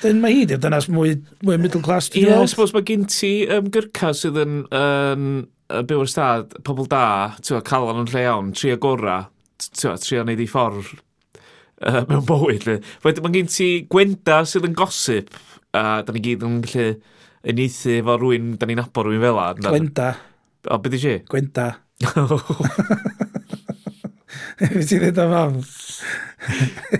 Dyn 0.00 0.20
mae 0.22 0.38
hi, 0.38 0.46
dyna'r 0.48 0.64
dynas 0.64 0.88
mwy, 0.92 1.16
mwy 1.44 1.60
middle 1.60 1.82
class. 1.84 2.08
Ie, 2.14 2.24
yeah, 2.24 2.40
I 2.40 2.48
suppose 2.48 2.76
mae 2.76 2.86
gen 2.88 3.04
ti 3.10 3.34
um, 3.52 3.68
gyrca 3.72 4.14
sydd 4.16 4.40
yn, 4.40 4.62
um, 4.76 5.26
byw 5.86 6.02
ar 6.04 6.10
stad, 6.10 6.56
pobl 6.66 6.88
da, 6.90 7.04
twa, 7.44 7.60
calon 7.66 8.02
yn 8.02 8.10
lle 8.10 8.24
iawn, 8.26 8.50
tri 8.56 8.72
agora, 8.74 9.20
ti'n 9.60 10.00
tri 10.02 10.18
a 10.20 10.24
neud 10.26 10.42
i 10.42 10.48
ffordd 10.50 10.90
uh, 11.86 12.02
mewn 12.08 12.26
bywyd. 12.28 12.68
Wedyn, 13.04 13.24
mae 13.24 13.36
gen 13.36 13.50
ti 13.52 13.70
gwenda 13.90 14.42
sydd 14.48 14.68
yn 14.68 14.76
gosip, 14.78 15.32
a 15.74 15.82
uh, 15.82 16.00
da 16.06 16.14
ni 16.14 16.22
gyd 16.24 16.44
yn 16.46 16.60
gallu 16.66 16.88
uniaethu 17.50 17.96
efo 18.00 18.18
rwy'n, 18.20 18.52
da 18.60 18.68
ni'n 18.68 18.82
abor 18.82 19.08
rwy'n 19.08 19.24
fel 19.24 19.40
ar. 19.40 19.56
Gwenda. 19.64 20.10
O, 20.68 20.76
beth 20.82 20.98
i 20.98 21.00
si? 21.00 21.16
Gwenda. 21.30 21.66
Fe 24.60 24.84
ti'n 24.84 25.00
dweud 25.00 25.18
o 25.22 25.26
mam? 25.30 25.54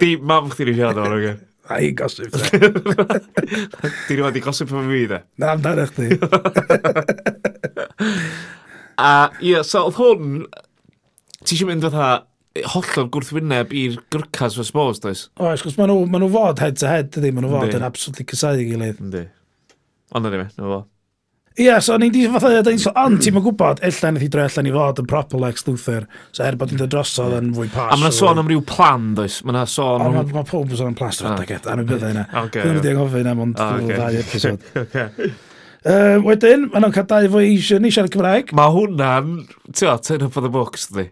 Di 0.00 0.14
mam 0.16 0.48
chdi 0.52 0.68
ni'n 0.68 0.78
siarad 0.78 1.00
o'r 1.02 1.16
ogen. 1.18 1.38
A 1.70 1.78
i 1.84 1.92
gosip 1.94 2.32
de. 2.34 2.38
Di 4.08 4.16
rhywbeth 4.16 4.38
i 4.40 4.42
gosip 4.42 4.72
efo 4.72 4.80
fi 4.88 5.04
de? 5.12 5.20
Na, 5.38 5.52
amdano 5.54 5.84
chdi. 5.92 6.08
A 9.00 9.12
ie, 9.40 9.56
so 9.64 9.86
oedd 9.88 9.96
hwn, 10.00 10.44
ti 11.40 11.56
eisiau 11.56 11.70
mynd 11.70 11.86
fatha 11.86 12.10
hollol 12.74 13.10
gwrthwyneb 13.14 13.74
i'r 13.76 13.98
gyrcas 14.12 14.56
fy 14.58 14.66
sbos, 14.66 15.00
does? 15.02 15.26
Oes, 15.40 15.64
gwrs, 15.64 15.76
maen 15.78 15.92
nhw, 15.92 16.06
ma 16.10 16.20
nhw 16.20 16.30
fod 16.34 16.62
head 16.62 16.78
to 16.80 16.88
head, 16.90 17.12
ydy, 17.16 17.32
maen 17.34 17.46
nhw 17.46 17.52
fod 17.56 17.76
yn 17.78 17.86
absolutely 17.86 18.26
cysau 18.32 18.58
i 18.58 18.66
gilydd. 18.68 19.02
Yndi. 19.04 19.26
Ond 20.18 20.28
ydy 20.28 20.40
mi, 20.42 20.48
nhw 20.56 20.72
fod. 20.74 20.88
Ie, 21.60 21.68
so 21.82 21.96
ni'n 21.98 22.12
di 22.14 22.22
fatha, 22.30 22.50
da 22.64 22.72
ni'n 22.72 22.98
ond 23.02 23.20
ti'n 23.20 23.34
ma'n 23.36 23.44
gwybod, 23.44 23.82
illa 23.86 24.10
nes 24.14 24.24
i 24.24 24.28
droi 24.32 24.46
allan 24.46 24.68
i 24.70 24.72
fod 24.74 25.02
yn 25.02 25.08
proper 25.10 25.42
Lex 25.42 25.66
Luthor, 25.66 26.06
so 26.30 26.44
er 26.46 26.56
bod 26.58 26.72
ni'n 26.72 26.80
dod 26.80 26.92
drosodd 26.94 27.36
yn 27.36 27.50
fwy 27.56 27.68
pas. 27.74 27.90
A 27.94 27.98
mae'n 28.00 28.14
sôn 28.16 28.40
am 28.40 28.50
ryw 28.50 28.62
plan, 28.66 29.10
does? 29.18 29.40
Mae'n 29.46 29.68
sôn 29.70 30.06
am... 30.06 30.18
Mae 30.30 30.46
pob 30.48 30.70
yn 30.70 30.78
sôn 30.78 30.92
am 30.92 30.98
plas, 30.98 31.20
rhaid 31.24 31.42
ah. 31.42 31.58
ag 31.58 31.70
a 31.74 31.76
mi 31.76 31.86
bydda 31.90 32.12
yna. 32.14 32.26
Dwi'n 32.54 32.74
mynd 32.78 32.86
i 32.86 32.92
anghofio 32.94 33.30
am 33.34 33.44
ond 33.46 33.62
ah, 33.62 33.76
dwi'n 33.76 33.98
dau 33.98 34.20
episod. 34.22 34.68
Uh, 35.80 36.18
wedyn, 36.26 36.68
maen 36.68 36.84
nhw'n 36.84 36.92
cael 36.92 37.08
dau 37.08 37.32
fwy 37.32 37.54
Asian 37.54 37.88
i 37.88 37.92
siarad 37.94 38.12
Cymraeg. 38.12 38.52
Mae 38.56 38.72
hwnna'n, 38.74 39.34
ti'n 39.72 39.88
o, 39.88 39.96
turn 40.04 40.26
up 40.26 40.34
for 40.34 40.44
the 40.44 40.52
books, 40.52 40.90
di. 40.92 41.06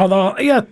Oedd 0.00 0.14
o, 0.16 0.20
ia, 0.40 0.62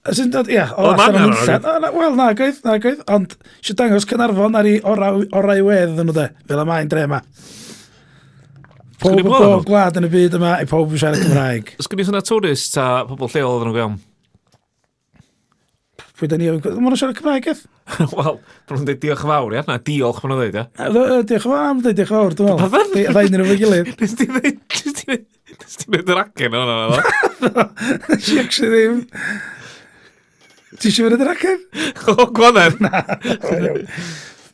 Sy'n 0.00 0.30
dod, 0.32 0.48
ia, 0.48 0.64
o 0.80 0.94
allan 0.94 1.18
o'n 1.18 1.34
hynllen. 1.36 1.84
Wel, 1.92 2.14
na, 2.16 2.30
gwaith, 2.32 2.62
na, 2.64 2.78
gwaith. 2.80 3.02
Ond, 3.12 3.34
eisiau 3.60 3.76
dangos 3.76 4.06
Cynarfon 4.08 4.56
ar 4.56 4.68
ei 4.68 4.78
orau 4.80 5.66
wedd 5.66 6.00
yn 6.00 6.08
nhw 6.08 6.14
de, 6.16 6.24
fel 6.48 6.62
y 6.62 6.64
mae'n 6.70 6.88
dre 6.90 7.02
yma. 7.04 7.18
Pob 9.00 9.28
o 9.28 9.58
gwlad 9.68 10.00
yn 10.00 10.08
y 10.08 10.12
byd 10.12 10.38
yma, 10.40 10.54
i 10.64 10.68
pob 10.68 10.96
yn 10.96 11.02
siarad 11.02 11.20
Cymraeg. 11.20 11.74
Ysgwn 11.84 12.00
i 12.00 12.08
hwnna 12.08 12.24
tourist, 12.24 12.72
ta 12.78 12.86
pobl 13.08 13.28
lleol 13.28 13.58
oedden 13.58 13.70
nhw 13.70 13.76
gael? 13.76 13.98
pwy 16.20 16.28
da 16.30 16.38
ni 16.40 16.48
oedd... 16.52 16.66
Mae'n 16.76 16.98
siarad 17.00 17.18
Cymraeg 17.18 17.48
eith? 17.50 17.62
Wel, 18.18 18.38
dwi'n 18.68 18.86
dweud 18.86 19.00
diolch 19.02 19.24
fawr, 19.26 19.56
ia? 19.56 19.64
Na, 19.66 19.78
diolch 19.84 20.20
mae'n 20.24 20.36
dweud, 20.36 20.58
ia? 20.60 20.66
Diolch 21.26 21.46
fawr, 21.46 21.62
am 21.70 21.80
dweud 21.84 21.98
diolch 21.98 22.12
fawr, 22.12 22.36
dwi'n 22.38 22.60
meddwl. 22.60 23.06
Ddau 23.10 23.30
ni'n 23.32 23.44
efo'i 23.46 23.60
gilydd. 23.62 23.90
Nes 25.60 25.76
ti 25.80 25.88
dweud 25.88 26.12
yr 26.12 26.20
acen 26.22 26.54
o'n 26.54 26.70
o'n 26.70 26.94
o'n 26.94 28.20
Si 28.22 28.38
actually 28.38 28.70
ddim. 28.70 29.00
Ti 30.80 30.88
eisiau 30.88 31.10
fynd 31.10 31.24
yr 31.24 31.32
acen? 31.34 31.64
O, 32.14 32.28
gwaner. 32.36 32.76
Na, 32.80 32.90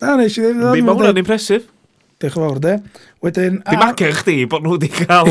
na, 0.01 0.17
nes 0.23 0.39
i 0.39 0.47
ddim. 0.47 0.63
Ddim 0.71 0.93
o'n 0.95 1.21
impresif. 1.23 1.69
Diolch 2.17 2.37
yn 2.39 2.45
fawr, 2.47 2.59
de. 2.65 2.75
Wedyn... 3.21 3.57
Di 3.67 3.77
macio 3.77 4.09
chdi 4.17 4.35
bod 4.49 4.65
nhw 4.65 4.79
wedi 4.79 4.89
cael... 4.89 5.29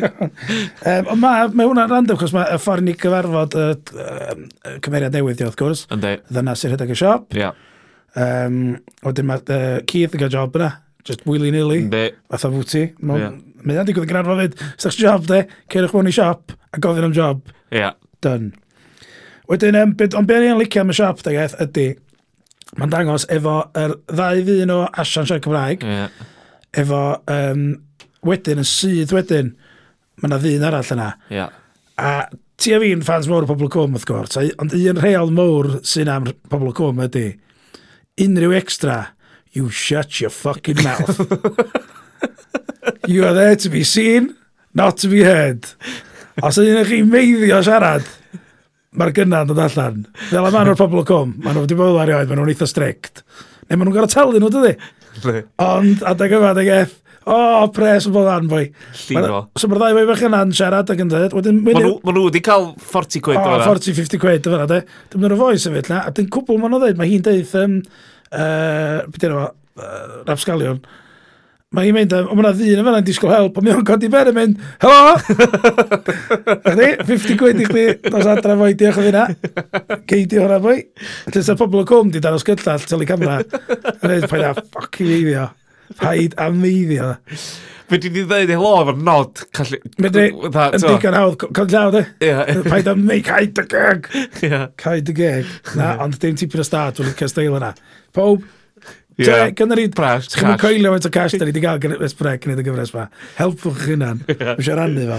um, 0.90 1.06
ond 1.14 1.20
mae, 1.22 1.46
mae 1.56 1.64
hwnna'n 1.64 1.88
random, 1.88 2.18
chos 2.20 2.34
mae 2.36 2.50
y 2.52 2.58
ffordd 2.60 2.84
ni 2.84 2.92
gyfarfod 3.00 3.56
y 3.56 3.62
uh, 3.72 4.34
cymeriad 4.84 5.16
newydd, 5.16 5.38
diolch 5.40 5.56
gwrs. 5.56 5.86
Ynddi. 5.94 6.18
Ddyna 6.28 6.56
sy'n 6.60 6.74
rhedeg 6.74 6.92
y 6.92 6.98
siop. 7.00 7.32
Ia. 7.40 7.54
Um, 8.20 8.58
wedyn 9.06 9.30
mae 9.30 9.40
uh, 9.48 9.78
Keith 9.88 10.12
yn 10.12 10.20
cael 10.26 10.34
job 10.36 10.60
yna. 10.60 10.70
Just 11.08 11.24
willy-nilly. 11.28 11.80
Ynddi. 11.86 12.04
Fatha 12.34 12.52
fwti. 12.52 12.84
Mae 13.00 13.24
hwnna'n 13.30 13.88
digwydd 13.88 14.04
yn 14.04 14.12
gyfarfod 14.12 14.44
fyd. 14.44 14.60
Sa'ch 14.84 15.00
job, 15.00 15.24
de. 15.32 15.46
Cerwch 15.72 15.96
mewn 15.96 16.12
i 16.12 16.16
siop 16.18 16.52
a 16.52 16.84
gofyn 16.84 17.08
am 17.08 17.16
job. 17.16 17.40
Ia. 17.72 17.94
Done. 18.20 18.52
Wedyn, 19.48 19.80
um, 19.80 19.96
ond 20.04 20.28
beth 20.28 20.44
ni'n 20.44 20.60
licio 20.60 20.84
am 20.84 20.92
y 20.92 21.00
siop, 21.00 21.24
da 21.24 21.32
gaeth, 21.32 21.56
ydy, 21.64 21.94
Mae'n 22.78 22.90
dangos 22.90 23.26
efo 23.30 23.58
er, 23.78 23.96
ddau 24.10 24.40
ddyn 24.46 24.72
o 24.74 24.80
asian 24.90 25.28
siarad 25.28 25.44
Cymraeg, 25.44 25.84
yeah. 25.86 26.24
efo 26.74 27.02
um, 27.30 27.66
wedyn 28.26 28.62
yn 28.62 28.66
sydd 28.68 29.14
wedyn, 29.14 29.52
mae 30.18 30.30
yna 30.30 30.40
ddyn 30.42 30.66
arall 30.66 30.94
yna. 30.96 31.10
Yeah. 31.30 31.54
A 32.00 32.26
ti 32.58 32.74
a 32.74 32.80
fi'n 32.82 33.04
fans 33.06 33.28
mowr 33.30 33.46
o 33.46 33.50
Pobl 33.50 33.70
Cwm, 33.70 33.94
wrth 33.94 34.08
gwrs, 34.08 34.38
ond 34.62 34.74
un 34.78 35.02
rheol 35.02 35.30
mowr 35.34 35.76
sy'n 35.86 36.10
am 36.10 36.26
Pobl 36.50 36.74
Cwm 36.74 37.04
ydy, 37.06 37.26
unrhyw 38.24 38.56
extra, 38.58 38.98
you 39.54 39.70
shut 39.70 40.20
your 40.20 40.34
fucking 40.34 40.82
mouth. 40.82 41.20
you 43.06 43.24
are 43.24 43.34
there 43.34 43.56
to 43.56 43.70
be 43.70 43.84
seen, 43.84 44.34
not 44.74 44.98
to 44.98 45.08
be 45.08 45.22
heard. 45.22 45.70
Os 46.42 46.58
ydyn 46.58 46.82
chi'n 46.88 47.10
meiddio 47.10 47.62
siarad, 47.62 48.06
mae'r 48.98 49.14
gynna'n 49.14 49.48
dod 49.50 49.62
allan. 49.64 50.02
Fel 50.30 50.48
y 50.48 50.52
man 50.54 50.70
o'r 50.70 50.78
pobl 50.78 51.02
o 51.02 51.06
cwm, 51.08 51.38
maen 51.44 51.56
nhw 51.56 51.64
wedi 51.66 51.78
bod 51.78 52.00
arioed, 52.02 52.28
maen 52.30 52.40
nhw'n 52.40 52.52
eitha 52.54 52.68
strict. 52.70 53.24
Neu 53.68 53.78
maen 53.78 53.88
nhw'n 53.88 53.96
gorau 53.96 54.12
talu 54.12 54.42
nhw, 54.42 54.50
dydy? 54.54 54.74
Ond, 55.62 56.04
adeg 56.10 56.36
yma, 56.38 56.52
adeg 56.54 56.70
eff, 56.74 56.94
o, 57.24 57.34
oh, 57.34 57.68
pres 57.74 58.06
yn 58.08 58.14
bod 58.14 58.28
anfoi. 58.28 58.64
Llifo. 59.06 59.44
So 59.56 59.70
mae'r 59.70 59.80
ddau 59.80 59.98
fwy 59.98 60.08
bach 60.10 60.24
yna'n 60.28 60.52
siarad 60.56 60.90
ac 60.92 61.04
yn 61.04 61.12
dweud. 61.12 61.36
Maen 61.64 61.80
nhw 61.80 62.24
wedi 62.26 62.42
cael 62.44 62.70
40 62.82 63.24
quid. 63.24 63.40
O, 63.40 63.54
40, 63.64 63.96
50 63.96 64.20
quid, 64.22 64.42
dyfyna, 64.44 64.66
de. 64.70 64.82
Dyma 65.12 65.24
nhw'n 65.24 65.36
o'r 65.36 65.40
foes 65.40 65.68
efo, 65.70 65.84
a 65.96 66.12
dyn 66.14 66.28
cwbl 66.34 66.60
maen 66.60 66.76
nhw 66.76 66.82
dweud, 66.84 67.00
mae 67.00 67.10
hi'n 67.10 67.24
dweud, 67.24 67.56
um, 67.62 67.78
uh, 68.34 68.98
beth 69.08 69.26
yna 69.30 69.46
uh, 69.48 70.20
rapsgalion, 70.28 70.82
Mae 71.74 71.88
hi'n 71.88 71.96
mynd, 71.96 72.12
ond 72.14 72.38
mae'na 72.38 72.52
ddyn 72.54 72.80
yma 72.84 72.92
yn 73.00 73.06
disgwyl 73.06 73.32
help, 73.34 73.56
ond 73.58 73.66
mae 73.66 73.74
o'n 73.74 73.86
codi 73.88 74.10
ben 74.12 74.30
yn 74.30 74.36
mynd, 74.36 74.60
helo! 74.84 75.16
Chdi, 76.68 76.88
50 77.08 77.38
gwyd 77.40 77.62
i 77.64 77.66
chdi, 77.66 77.84
dos 78.06 78.28
adra 78.30 78.54
fwy, 78.60 78.76
diolch 78.78 79.00
yn 79.02 79.08
fyna. 79.08 79.24
Ceidio 80.10 80.44
hwnna 80.44 80.60
fwy. 80.62 80.84
Tys 81.34 81.50
y 81.50 81.58
pobl 81.58 81.82
o 81.82 81.84
cwm 81.90 82.14
di 82.14 82.22
dan 82.22 82.38
o 82.38 82.42
sgyllall, 82.42 82.86
tylu 82.86 83.08
camera. 83.10 83.40
Yn 83.42 84.14
edrych 84.14 84.30
paid 84.30 84.46
a 84.46 84.54
ffocin 84.60 85.12
eiddio. 85.18 85.50
Paid 85.98 86.38
a 86.38 86.48
meiddio. 86.54 87.12
Fe 87.90 87.98
di 88.00 88.08
di 88.14 88.22
ddeud 88.24 88.48
helo 88.54 88.70
efo'r 88.80 89.00
nod. 89.04 89.42
Medri, 90.00 90.30
yn 90.30 90.84
digon 90.86 91.18
hawdd, 91.18 91.42
cod 91.58 91.74
llaw 91.74 91.90
de. 91.92 92.04
Paid 92.70 92.88
a 92.88 92.94
neu, 92.96 93.20
caid 93.26 93.58
y 93.60 93.66
geg. 93.74 94.06
Caid 94.80 95.10
y 95.10 95.16
geg. 95.18 95.50
Na, 95.76 95.96
ond 96.06 96.16
dim 96.22 96.38
tipyn 96.38 96.62
o 96.62 96.66
stad, 96.70 96.96
dwi'n 96.96 97.10
licio'r 97.10 97.34
steil 97.34 97.58
yna. 97.58 97.74
Pob, 98.16 98.46
Yeah. 99.20 99.50
Gynnarid 99.54 99.94
bras. 99.94 100.28
Ti'n 100.32 100.48
mynd 100.48 100.62
coelio 100.62 100.92
faint 100.94 101.08
o 101.08 101.10
cash 101.14 101.36
da 101.38 101.44
ni 101.44 101.52
wedi 101.52 101.62
cael 101.64 101.82
gyfres 101.82 102.16
brec 102.18 102.46
yn 102.48 102.58
y 102.58 102.66
gyfres 102.66 102.94
ma. 102.96 103.08
Helpwch 103.40 103.82
chi 103.82 103.94
hunan. 103.94 104.22
Yeah. 104.34 104.56
Mwysio'n 104.58 104.80
rannu 104.80 105.04
fo. 105.12 105.18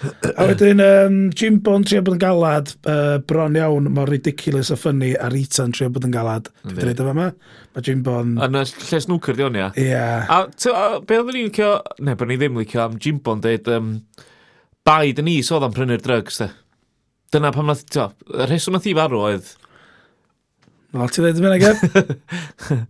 A 0.00 0.46
wedyn, 0.48 0.80
um, 0.80 1.16
Jimbo'n 1.36 1.84
trio 1.84 2.00
bod 2.04 2.16
yn 2.16 2.20
galad 2.22 2.70
uh, 2.88 3.18
bron 3.28 3.56
iawn 3.58 3.90
mor 3.92 4.08
ridiculous 4.08 4.70
a 4.72 4.76
ffynnu 4.80 5.10
a 5.20 5.28
Rita'n 5.32 5.74
trio 5.76 5.90
bod 5.92 6.06
yn 6.08 6.14
galad. 6.14 6.48
Dwi'n 6.64 6.78
dweud 6.78 7.02
efo 7.02 7.12
yma. 7.12 7.26
Mae 7.76 7.86
Jimbo'n... 7.86 8.32
Yn 8.46 8.60
y 8.60 8.64
lle 8.64 9.00
snwcer 9.04 9.36
di 9.36 9.44
o'n 9.44 9.58
ia. 9.60 9.68
Ie. 9.80 9.92
A, 9.96 10.40
ty, 10.56 10.72
a 10.72 11.00
be 11.04 11.20
oedden 11.20 11.36
ni'n 11.36 11.50
licio... 11.50 11.70
Ne, 12.04 12.16
bod 12.16 12.30
ni 12.30 12.38
ddim 12.40 12.60
licio 12.60 12.84
am 12.84 12.96
Jimbo'n 13.00 13.44
dweud... 13.44 13.72
Um, 13.76 13.94
Baid 14.88 15.20
yn 15.20 15.28
is 15.34 15.50
oedd 15.52 15.66
am 15.66 15.76
prynu'r 15.76 16.00
drugs, 16.00 16.40
de. 16.40 16.48
Dyna 17.34 17.52
pam 17.52 17.68
nath... 17.68 17.84
Y 17.92 18.46
rheswm 18.48 18.78
nath 18.78 18.88
i 18.88 18.96
farw 18.96 19.26
oedd 19.28 19.52
Na 20.90 21.06
ti 21.06 21.22
ddeud 21.22 21.38
yma, 21.38 21.54
Geb. 21.62 21.82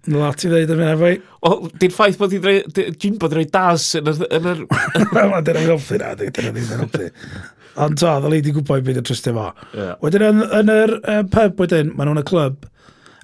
Na 0.09 0.31
ti 0.33 0.49
ddeud 0.49 0.71
yma, 0.73 0.95
fwy. 0.97 1.19
Wel, 1.45 1.65
di'n 1.83 1.93
ffaith 1.93 2.17
bod 2.21 2.33
ti'n 2.33 3.19
bod 3.21 3.35
yn 3.35 3.41
rhoi 3.43 3.49
das 3.53 3.91
yn 4.01 4.09
yr... 4.09 4.23
Yn 4.39 4.49
yr... 4.55 4.63
Wel, 5.17 5.35
dyna'n 5.45 5.69
goffi 5.69 6.01
na, 6.01 6.15
dyna'n 6.17 6.61
goffi. 6.81 7.11
Ond 7.81 8.01
to, 8.01 8.15
ddol 8.23 8.39
i 8.39 8.41
di 8.45 8.55
gwybod 8.57 8.83
beth 8.87 9.03
y 9.03 9.05
trystio 9.07 9.37
fo. 9.37 9.47
Yeah. 9.77 9.95
Wedyn 10.03 10.27
yn, 10.27 10.43
yn 10.59 10.73
yr 10.75 10.97
uh, 10.99 11.21
pub 11.31 11.61
wedyn, 11.63 11.93
maen 11.95 12.11
nhw'n 12.11 12.23
y 12.23 12.27
clwb. 12.33 12.67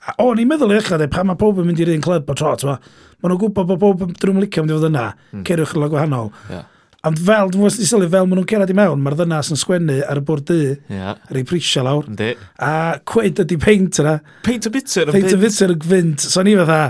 A 0.06 0.14
o, 0.22 0.28
ni'n 0.36 0.52
meddwl 0.52 0.76
eich 0.76 0.92
adeg, 0.94 1.10
pan 1.12 1.26
mae 1.26 1.40
pob 1.40 1.58
yn 1.62 1.66
mynd 1.66 1.82
i'r 1.82 1.96
un 1.96 2.04
clwb 2.04 2.30
o 2.30 2.36
tro, 2.38 2.54
maen 2.76 3.32
nhw'n 3.32 3.42
gwybod 3.42 3.72
bod 3.72 3.82
pob 3.82 4.04
yn 4.06 4.14
drwm 4.20 4.44
licio 4.44 4.62
mynd 4.62 4.76
i 4.76 4.78
fod 4.78 4.88
yna. 4.90 5.08
Mm. 5.32 5.44
Cerwch 5.48 5.74
yn 5.74 5.82
lo 5.82 5.90
gwahanol. 5.92 6.30
Yeah. 6.52 6.68
Ond 7.06 7.20
fel, 7.22 7.50
dwi'n 7.52 7.62
mwyn 7.62 7.74
sylwi, 7.76 8.08
fel 8.10 8.24
maen 8.26 8.40
nhw'n 8.40 8.48
cerad 8.50 8.70
i 8.72 8.74
mewn, 8.74 9.02
mae'r 9.04 9.14
ddynas 9.20 9.52
yn 9.54 9.58
sgwennu 9.60 10.00
ar 10.10 10.18
y 10.18 10.22
bwrdd 10.26 10.48
dy, 10.48 10.70
yeah. 10.90 11.12
ar 11.14 11.38
ei 11.38 11.44
prisio 11.46 11.84
lawr. 11.86 12.08
Yndi. 12.10 12.32
A 12.66 12.70
cwyd 13.06 13.42
ydi 13.44 13.58
peint 13.62 14.00
yna. 14.02 14.16
Peint 14.46 14.66
o 14.66 14.72
bitter. 14.74 15.12
Peint 15.14 15.34
o 15.36 15.38
bitter 15.38 15.74
yn 15.74 15.82
gwynt. 15.84 16.24
So 16.24 16.42
ni 16.42 16.56
fatha, 16.58 16.80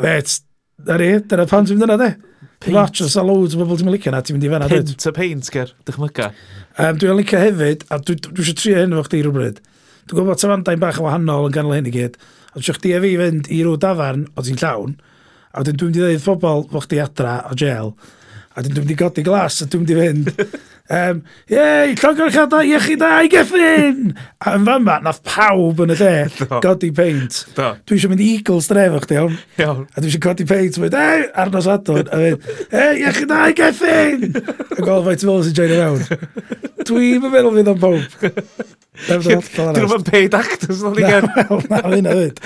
let, 0.00 0.36
na 0.88 0.96
ni, 1.02 1.10
dyna 1.28 1.46
pan 1.50 1.68
ti'n 1.68 1.76
mynd 1.76 1.88
yna, 1.90 1.98
de. 2.00 2.08
Peint. 2.60 2.72
Lot 2.76 3.02
o 3.04 3.24
loads 3.26 3.56
o 3.56 3.60
bobl 3.60 3.76
ti'n 3.76 3.90
mynd 3.90 3.98
licio 3.98 4.14
na, 4.14 4.22
ti'n 4.24 4.38
mynd 4.38 4.46
i 4.48 4.52
fenna. 4.54 4.68
Peint 4.70 5.08
o 5.10 5.12
peint, 5.16 5.50
ger, 5.52 5.74
dychmyga. 5.88 6.30
Um, 6.80 7.00
dwi'n 7.02 7.20
licio 7.20 7.42
hefyd, 7.42 7.84
a 7.92 7.98
dwi, 8.00 8.16
dwi 8.30 8.44
eisiau 8.46 8.60
trio 8.62 8.78
hyn 8.80 8.96
efo 8.96 9.04
chdi 9.10 9.20
rhywbryd. 9.26 9.60
Dwi'n 10.06 10.22
gwybod 10.22 10.40
tafandain 10.40 10.80
bach 10.80 11.02
yn 11.02 11.04
wahanol 11.04 11.50
yn 11.50 11.58
ganol 11.58 11.76
hyn 11.76 11.90
i 11.90 11.92
gyd. 11.98 12.16
A 12.54 12.62
dwi'n 12.62 12.78
chdi 12.78 12.94
a 12.96 13.02
fi 13.04 13.12
fynd 13.20 13.52
i 13.52 13.60
rhyw 13.60 13.76
dafarn 13.84 14.24
o 14.32 14.46
ti'n 14.46 14.60
llawn, 14.62 14.96
a 15.52 15.60
wedyn 15.60 15.76
dwi'n 15.76 15.92
mynd 15.92 16.00
i 16.00 16.06
ddweud 16.06 16.24
pobl 16.24 16.64
fo 16.72 16.82
chdi 16.86 17.02
adra 17.04 17.36
o 17.50 17.58
gel, 17.60 17.92
A 18.50 18.64
dwi'n 18.64 18.80
mynd 18.80 18.90
i 18.90 18.98
godi 18.98 19.22
glas 19.22 19.60
a 19.62 19.66
dwi'n 19.70 19.84
mynd 19.84 19.92
i 19.94 19.98
fynd. 20.00 20.58
Um, 20.90 21.20
Iei, 21.46 21.92
llongorchada, 22.00 22.64
iechyd 22.66 22.98
da, 22.98 23.10
i 23.22 23.28
geffyn! 23.30 24.08
A 24.42 24.56
yn 24.56 24.64
fan 24.66 24.82
ma, 24.82 24.96
nath 25.04 25.20
pawb 25.22 25.84
yn 25.84 25.94
y 25.94 25.98
de, 26.00 26.10
godi 26.64 26.90
peint. 26.96 27.44
Dwi 27.54 27.94
eisiau 27.94 28.10
mynd 28.10 28.24
i 28.24 28.32
Eagles 28.34 28.66
dref 28.72 28.96
o'ch 28.98 29.06
iawn. 29.14 29.38
Iawn. 29.62 29.84
A 29.94 30.02
dwi 30.02 30.10
eisiau 30.10 30.24
godi 30.26 30.48
peint, 30.50 30.80
mynd, 30.82 30.98
ei, 30.98 31.28
arnos 31.44 31.70
adon, 31.70 32.10
a 32.10 32.18
mynd, 32.24 32.50
ei, 32.74 33.04
iechyd 33.04 33.30
da, 33.30 33.44
i 33.46 33.54
geffyn! 33.60 34.26
A 34.80 34.82
gweld 34.82 35.06
faint 35.06 35.26
fawr 35.30 35.46
sy'n 35.46 35.58
join 35.60 35.76
around. 35.78 36.10
Dwi'n 36.90 37.30
meddwl 37.30 37.54
fydd 37.60 37.74
o'n 37.76 37.82
pawb. 37.86 38.79
Dyn 39.08 39.86
nhw'n 39.86 40.04
paid 40.06 40.34
actors, 40.36 40.82
ddod 40.82 41.00
i 41.00 41.06
gen. 41.06 41.28
Na, 41.70 41.80
oedd 41.80 41.96
hynna 41.96 42.16
ddweud. 42.16 42.42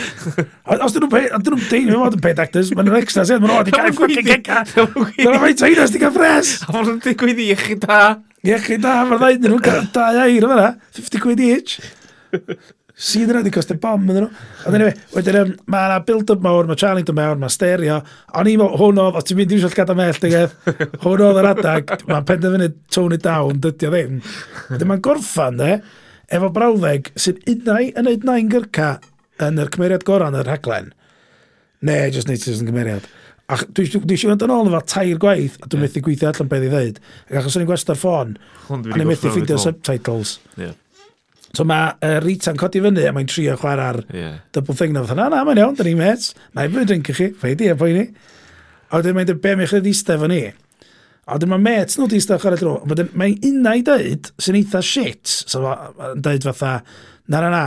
Os 0.77 0.95
dyn 0.95 1.05
nhw'n 1.05 1.13
paid, 1.15 1.33
dyn 1.35 1.57
nhw'n 1.57 1.65
deud, 1.71 1.91
fod 2.05 2.19
yn 2.19 2.23
paid 2.29 2.45
actors, 2.45 2.71
mae'n 2.77 2.93
yr 2.93 3.01
extras, 3.01 3.33
mae'n 3.35 3.57
oed 3.57 3.73
i 3.73 3.75
gael 3.75 3.97
ffocin 3.97 4.29
geca. 4.29 4.63
Dyna 4.75 5.41
mae'n 5.43 5.59
teimlo, 5.61 5.89
os 5.89 5.95
di 5.95 6.03
cael 6.03 6.15
ffres. 6.15 6.55
A 6.69 6.77
mae'n 6.77 7.03
digwydd 7.05 7.43
i 7.45 7.51
chi 7.59 7.79
da. 7.83 7.99
Iech 8.45 8.69
chi 8.69 8.79
da, 8.81 9.01
mae'r 9.09 9.23
ddaid 9.23 9.45
nhw'n 9.49 9.65
cael 9.65 9.91
dau 9.95 10.23
air 10.25 10.49
yma, 10.51 10.71
50 10.97 11.23
quid 11.25 11.45
each. 11.45 11.79
Sydd 12.95 13.33
yna 13.33 13.41
wedi 13.41 13.51
costau 13.51 13.79
bom 13.83 14.05
ydyn 14.07 14.23
nhw. 14.29 14.43
Ond 14.69 14.77
anyway, 14.79 14.93
wedyn, 15.17 15.39
um, 15.41 15.49
mae 15.73 15.89
yna 15.89 15.97
build-up 16.07 16.45
mawr, 16.45 16.69
mae 16.69 16.79
Charlie 16.79 17.03
Charlington 17.03 17.17
mewn, 17.19 17.41
mae 17.43 17.51
stereo. 17.51 17.97
O'n 18.39 18.51
i'n 18.53 18.61
meddwl, 18.61 18.77
hwn 18.79 19.01
oedd, 19.03 19.19
os 19.19 19.27
ti'n 19.27 19.41
mynd 19.41 19.55
i'n 19.57 19.63
siarad 19.65 19.79
gada 19.81 19.97
mell, 19.99 20.21
dygedd. 20.23 20.55
Hwn 21.03 21.25
oedd 21.27 21.41
yr 21.41 21.49
adag, 21.51 21.91
mae'n 22.07 22.29
penderfynu 22.29 22.69
tone 22.95 23.19
it 23.19 23.25
down, 23.27 23.59
dydio 23.65 23.91
ddim. 23.91 24.21
Dyma'n 24.79 25.03
gorffan, 25.09 25.59
de 25.59 25.73
efo 26.33 26.51
brawddeg 26.55 27.11
sy'n 27.19 27.43
unnau 27.51 27.91
yn 27.91 28.09
neud 28.09 28.25
nain 28.29 28.53
gyrca 28.53 28.95
yn 29.45 29.61
yr 29.61 29.73
cymeriad 29.75 30.07
gorau 30.07 30.33
yn 30.33 30.41
y 30.41 30.47
rhaglen. 30.47 30.93
Ne, 31.85 31.99
just 32.15 32.31
neud 32.31 32.43
sy'n 32.43 32.69
cymeriad. 32.69 33.09
A 33.53 33.59
dwi 33.61 33.85
eisiau 33.85 34.01
gwneud 34.05 34.47
yn 34.47 34.55
ôl 34.55 34.71
efo 34.71 34.81
tair 34.89 35.19
gwaith, 35.21 35.59
a 35.61 35.69
dwi'n 35.69 35.85
methu 35.85 36.01
gweithio 36.05 36.31
allan 36.31 36.49
beth 36.49 36.65
i 36.65 36.71
ddweud. 36.73 37.03
Ac 37.29 37.43
achos 37.43 37.59
o'n 37.59 37.67
i'n 37.67 37.69
gwestiwn 37.69 38.01
ffôn, 38.01 38.33
a 38.71 38.79
ni'n 38.81 39.11
methu 39.11 39.33
ffeindio 39.33 39.59
subtitles. 39.61 40.39
Yeah. 40.57 40.73
So 41.55 41.67
mae 41.69 41.93
uh, 42.03 42.19
Rita'n 42.25 42.59
codi 42.59 42.81
fyny 42.83 43.05
a 43.07 43.13
mae'n 43.15 43.29
trio 43.31 43.55
chwarae'r 43.61 44.01
yeah. 44.17 44.39
double 44.57 44.75
thing. 44.75 44.95
Na, 44.97 45.05
na, 45.07 45.29
na, 45.31 45.45
mae'n 45.47 45.61
iawn, 45.61 45.77
da 45.79 45.87
ni'n 45.87 46.01
mets. 46.01 46.33
Na 46.57 46.65
i 46.67 46.73
fwy 46.73 46.87
drink 46.89 47.13
i 47.13 47.17
chi, 47.17 47.29
fe 47.39 47.53
i 47.53 47.59
di 47.59 47.69
a 47.71 47.77
e, 47.77 47.79
poeni. 47.79 48.09
A 48.91 48.99
wedyn 48.99 49.15
mae'n 49.19 49.29
dweud, 49.29 49.43
be 49.45 49.55
mae'n 49.61 49.71
chlyd 49.71 49.91
eistedd 49.93 50.23
fo 50.25 50.31
ni? 50.31 50.41
A 51.25 51.39
dyma 51.41 51.57
met 51.61 51.95
nhw 51.97 52.09
di 52.11 52.21
stach 52.21 52.45
ar 52.45 52.57
y 52.57 52.61
dro. 52.61 52.77
Mae 53.17 53.37
unna 53.49 53.75
i 53.79 53.85
dweud 53.87 54.29
sy'n 54.43 54.59
eitha 54.61 54.83
shit. 54.85 55.23
So 55.25 55.63
mae'n 55.65 56.21
dweud 56.25 56.45
fatha, 56.51 56.75
na 57.33 57.41
na 57.45 57.53
na, 57.55 57.63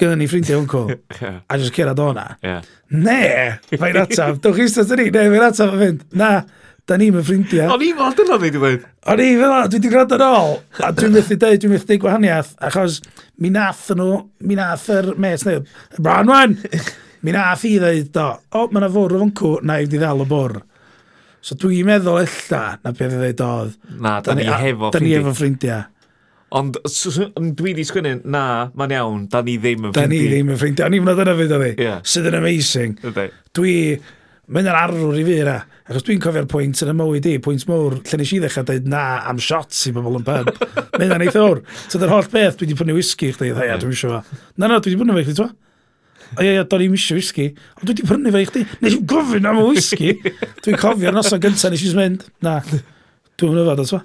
gyda 0.00 0.16
ni 0.16 0.28
ffrindiau 0.30 0.64
hwnnw. 0.64 0.96
yeah. 1.20 1.42
A 1.44 1.58
jyst 1.60 1.76
cerad 1.76 2.00
o'na. 2.00 2.24
Yeah. 2.46 2.64
Ne, 2.94 3.20
mae'n 3.76 4.00
ataf. 4.04 4.40
Dwch 4.40 4.62
chi 4.62 4.70
stach 4.72 4.96
ni, 4.96 5.10
ne, 5.12 5.26
mae'n 5.34 5.50
ataf 5.50 5.76
yn 5.76 5.84
fynd. 5.84 6.06
Na, 6.16 6.30
da 6.88 6.96
ni'n 6.98 7.12
mynd 7.14 7.28
ffrindiau. 7.28 7.74
O'n 7.74 7.84
i'n 7.84 8.00
fawr 8.00 8.16
dyna 8.18 8.38
fi 8.38 8.48
wedi 8.48 8.62
dweud. 8.62 8.88
O'n 9.12 9.24
i 9.24 9.28
fel, 9.42 9.56
dwi 9.66 9.76
wedi 9.76 9.92
gwrando 9.92 10.16
yn 10.16 10.26
ôl. 10.26 10.56
A 10.80 10.90
dwi'n 10.96 11.14
methu 11.18 11.36
dweud, 11.36 11.60
dwi'n 11.60 11.74
methu 11.74 11.90
dweud 11.90 12.02
gwahaniaeth. 12.06 12.56
Achos 12.70 12.98
mi 13.40 13.52
nath 13.52 13.92
nhw, 13.92 14.24
mi 14.48 14.56
nath 14.58 14.88
yr 14.96 15.12
met 15.20 15.46
neu, 15.48 15.62
Branwan! 16.00 16.56
Mi 17.20 17.34
nath 17.36 17.66
i 17.68 17.74
ddeud, 17.76 18.06
do, 18.14 18.22
o, 18.32 18.60
oh, 18.62 18.70
mae 18.72 18.80
yna 18.80 18.88
fwrw 18.94 19.18
yn 19.20 19.30
cw, 19.36 19.48
na 19.68 19.74
i 19.76 19.84
wedi 19.84 19.98
ddal 20.00 20.22
o 20.22 20.24
bwrw. 20.24 20.62
So 21.44 21.56
dwi'n 21.56 21.88
meddwl 21.88 22.20
ella 22.20 22.60
na 22.84 22.92
beth 22.92 23.14
ddweud 23.14 23.42
oedd. 23.46 23.72
Na, 23.96 24.18
da 24.24 24.36
ni 24.36 24.44
hefo 24.44 24.90
ffrindiau. 24.90 24.92
Da 24.92 25.00
ni 25.04 25.14
hefo 25.16 25.32
ffrindiau. 25.38 25.82
Ond 26.50 26.76
dwi 27.56 27.70
wedi 27.70 27.84
sgwynnu, 27.86 28.16
na, 28.34 28.44
mae'n 28.76 28.94
iawn, 28.96 29.26
da 29.30 29.40
ni 29.46 29.54
ddim 29.60 29.86
yn 29.86 29.94
ffrindiau. 29.94 30.08
Da 30.08 30.10
ni 30.10 30.22
ddim 30.26 30.50
yn 30.50 30.58
ffrindiau, 30.60 30.90
O'n 30.90 30.96
i'n 30.98 31.06
meddwl 31.06 31.24
yna 31.24 31.36
fyd 31.38 31.54
o 31.54 31.60
fi, 31.62 31.70
yeah. 31.78 32.00
sydd 32.12 32.28
yn 32.28 32.36
amazing. 32.40 32.96
Dwi, 33.56 33.74
mae'n 34.50 34.68
yr 34.68 34.80
arwr 34.82 35.20
i 35.20 35.24
fi 35.28 35.38
yna, 35.44 35.56
achos 35.86 36.04
dwi'n 36.08 36.20
cofio'r 36.26 36.50
pwynt 36.50 36.82
yn 36.84 36.92
y 36.92 36.96
mywyd 36.98 37.30
i, 37.30 37.36
pwynt 37.46 37.64
mwr, 37.70 38.00
lle 38.02 38.20
nes 38.20 38.34
i 38.34 38.42
ddechrau 38.42 38.66
dweud 38.66 38.90
na 38.90 39.04
am 39.30 39.40
shots 39.40 39.86
i 39.88 39.94
bobl 39.94 40.18
yn 40.20 40.26
pub. 40.26 40.50
Mae'n 40.98 41.06
yna'n 41.06 41.26
eithwr. 41.28 41.62
So 41.86 42.02
dy'r 42.02 42.12
holl 42.12 42.28
beth, 42.34 42.58
dwi 42.58 42.68
wedi 42.68 42.78
prynu 42.82 42.98
whisky 42.98 43.30
i 43.30 43.36
chdi, 43.38 43.54
dda, 43.54 43.78
dwi'n 43.80 43.96
siŵr. 44.02 44.20
Na, 44.58 44.66
na, 44.66 44.82
dwi 44.82 44.92
wedi 44.92 45.00
prynu 45.04 45.16
fe, 45.16 45.24
i 45.24 45.30
chdi, 45.30 45.38
twa? 45.40 45.52
O 46.36 46.44
ie, 46.44 46.52
ie, 46.54 46.66
do'n 46.70 46.86
i'n 46.86 46.94
misio 46.94 47.18
whisky. 47.18 47.50
Ond 47.78 47.88
dwi 47.88 47.96
wedi 47.96 48.08
prynu 48.10 48.34
fe 48.34 48.44
i 48.44 48.50
chdi. 48.50 48.66
Nes 48.84 48.98
i'n 48.98 49.08
gofyn 49.10 49.50
am 49.50 49.62
y 49.62 49.66
whisky. 49.70 50.14
Dwi'n 50.64 50.78
cofio'r 50.80 51.16
noson 51.16 51.42
gyntaf 51.42 51.74
nes 51.74 51.86
i'n 51.88 51.98
mynd. 51.98 52.28
Na, 52.46 52.60
dwi'n 53.40 53.58
mynd 53.58 53.84
o 53.86 54.00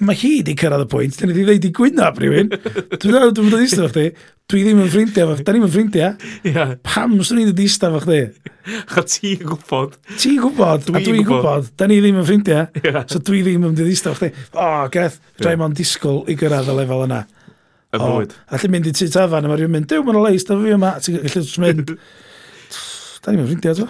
Mae 0.00 0.16
hi 0.16 0.28
wedi 0.38 0.54
cyrraedd 0.56 0.86
y 0.86 0.88
pwynt, 0.88 1.16
dyn 1.20 1.28
ni 1.28 1.34
wedi 1.36 1.58
ddeud 1.58 1.66
i 1.68 1.70
gwynaf 1.76 2.20
rhywun. 2.22 2.46
Dwi'n 2.54 3.12
dweud, 3.12 3.34
dwi'n 3.36 3.50
dweud 3.52 3.64
eistedd 3.66 3.90
chdi. 3.90 4.04
Dwi 4.48 4.62
ddim 4.64 4.78
yn 4.80 4.88
ffrindiau, 4.88 5.28
fo, 5.28 5.44
da 5.44 5.52
ni'n 5.52 5.66
ffrindiau. 5.66 6.14
Yeah. 6.46 6.72
Pam 6.86 7.18
swn 7.20 7.42
i'n 7.42 7.50
dweud 7.50 7.60
eistedd 7.66 7.98
chdi? 8.06 8.20
Cha 8.94 9.04
ti'n 9.12 9.42
gwybod. 9.44 9.98
Ti'n 10.14 10.38
gwybod, 10.40 10.88
a 10.88 11.02
dwi'n 11.04 11.26
gwybod. 11.28 11.68
Da 11.76 11.90
ni 11.90 12.00
ddim 12.00 12.22
yn 12.22 12.24
ffrindiau, 12.30 13.04
so 13.12 13.20
dwi 13.20 13.42
ddim 13.44 13.68
yn 13.68 13.76
dweud 13.76 13.92
eistedd 13.92 14.16
chdi. 14.16 14.32
O, 14.54 14.70
geth, 14.94 15.20
yeah. 15.20 15.44
rhaid 15.44 15.60
mo'n 15.60 15.76
disgwyl 15.76 16.22
i 16.32 16.38
gyrraedd 16.40 16.72
y 16.72 16.78
lefel 16.80 17.04
yna. 17.04 17.20
Y 17.90 17.98
bwyd. 17.98 18.34
A 18.46 18.58
chi'n 18.62 18.70
mynd 18.70 18.86
i 18.86 18.92
tu 18.94 19.08
tafan, 19.10 19.46
a 19.46 19.50
mae 19.50 19.58
rhywun 19.58 19.72
mynd, 19.74 19.88
dew, 19.90 20.02
mae'n 20.06 20.20
leis, 20.22 20.44
da 20.46 20.54
fi 20.58 20.74
yma. 20.76 20.92
Ti'n 21.02 21.24
gallu 21.24 21.62
mynd, 21.64 21.94
da 23.24 23.34
ni'n 23.34 23.48
ffrindiau, 23.48 23.80
to. 23.80 23.86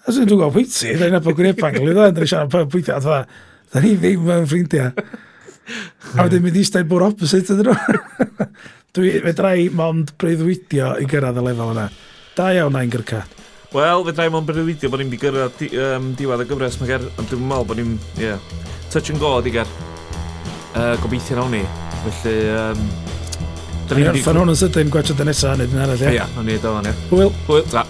A 0.00 0.14
sy'n 0.14 0.30
dwi'n 0.30 0.40
gweld 0.40 0.54
pwyty, 0.54 0.94
da 0.96 1.10
ni'n 1.10 1.18
apod 1.20 1.36
gwneud 1.36 1.60
bangl, 1.60 1.90
da 1.92 2.08
ni'n 2.08 2.30
siarad 2.30 2.52
pan 2.54 2.70
pwyty, 2.72 2.94
a 2.94 3.02
dda, 3.04 3.18
da 3.74 3.82
ni 3.84 3.92
ddim 4.00 4.32
yn 4.32 4.48
ffrindiau. 4.48 4.94
A 6.16 6.24
wedyn 6.24 6.42
mynd 6.46 6.56
i 6.56 6.64
stau 6.66 6.86
bwr 6.88 7.04
opposite 7.10 7.52
ydyn 7.54 7.68
nhw. 7.68 8.46
Dwi, 8.96 9.12
fe 9.22 9.34
drai 9.38 9.68
mond 9.76 10.14
breuddwydio 10.18 10.96
i 10.98 11.06
gyrraedd 11.10 11.38
y 11.38 11.44
lefel 11.46 11.74
yna. 11.76 11.84
Da 12.34 12.48
iawn 12.56 12.80
a'n 12.80 12.90
gyrcad. 12.90 13.36
Wel, 13.76 14.02
fe 14.08 14.16
drai 14.16 14.26
mond 14.32 14.48
breuddwydio 14.48 14.90
bod 14.90 15.04
ni'n 15.04 15.12
gyrraedd 15.20 15.62
um, 15.84 16.08
diwedd 16.18 16.42
y 16.42 16.48
gyfres, 16.50 16.80
mae 16.80 16.90
ger, 16.90 17.06
ond 17.12 17.30
dwi'n 17.30 17.46
meddwl 17.52 17.68
bod 17.70 17.82
ni'n, 17.82 17.94
ie, 18.18 18.32
yeah, 18.32 18.50
touch 18.90 19.12
and 19.12 19.22
go, 19.22 19.36
digar. 19.44 19.70
Uh, 20.74 20.96
gobeithio 21.04 21.38
nawn 21.38 21.54
ni. 21.60 21.62
Felly, 22.04 22.48
um, 22.56 22.84
Da 23.90 23.96
ni'n 23.98 24.12
orffan 24.12 24.38
hwn 24.38 24.52
yn 24.52 24.58
sydyn, 24.60 24.90
gwachod 24.94 25.20
y 25.20 25.26
nesaf, 25.26 25.56
neu 25.58 25.66
dyn 25.70 25.82
arall, 25.82 26.04
ia? 26.06 26.12
Ia, 26.20 26.28
o'n 26.38 26.48
i 26.48 26.54
edo 26.60 26.76
fan, 26.76 26.86
ia. 26.92 26.94
Hwyl. 27.10 27.32
Hwyl, 27.48 27.64
ta. 27.72 27.82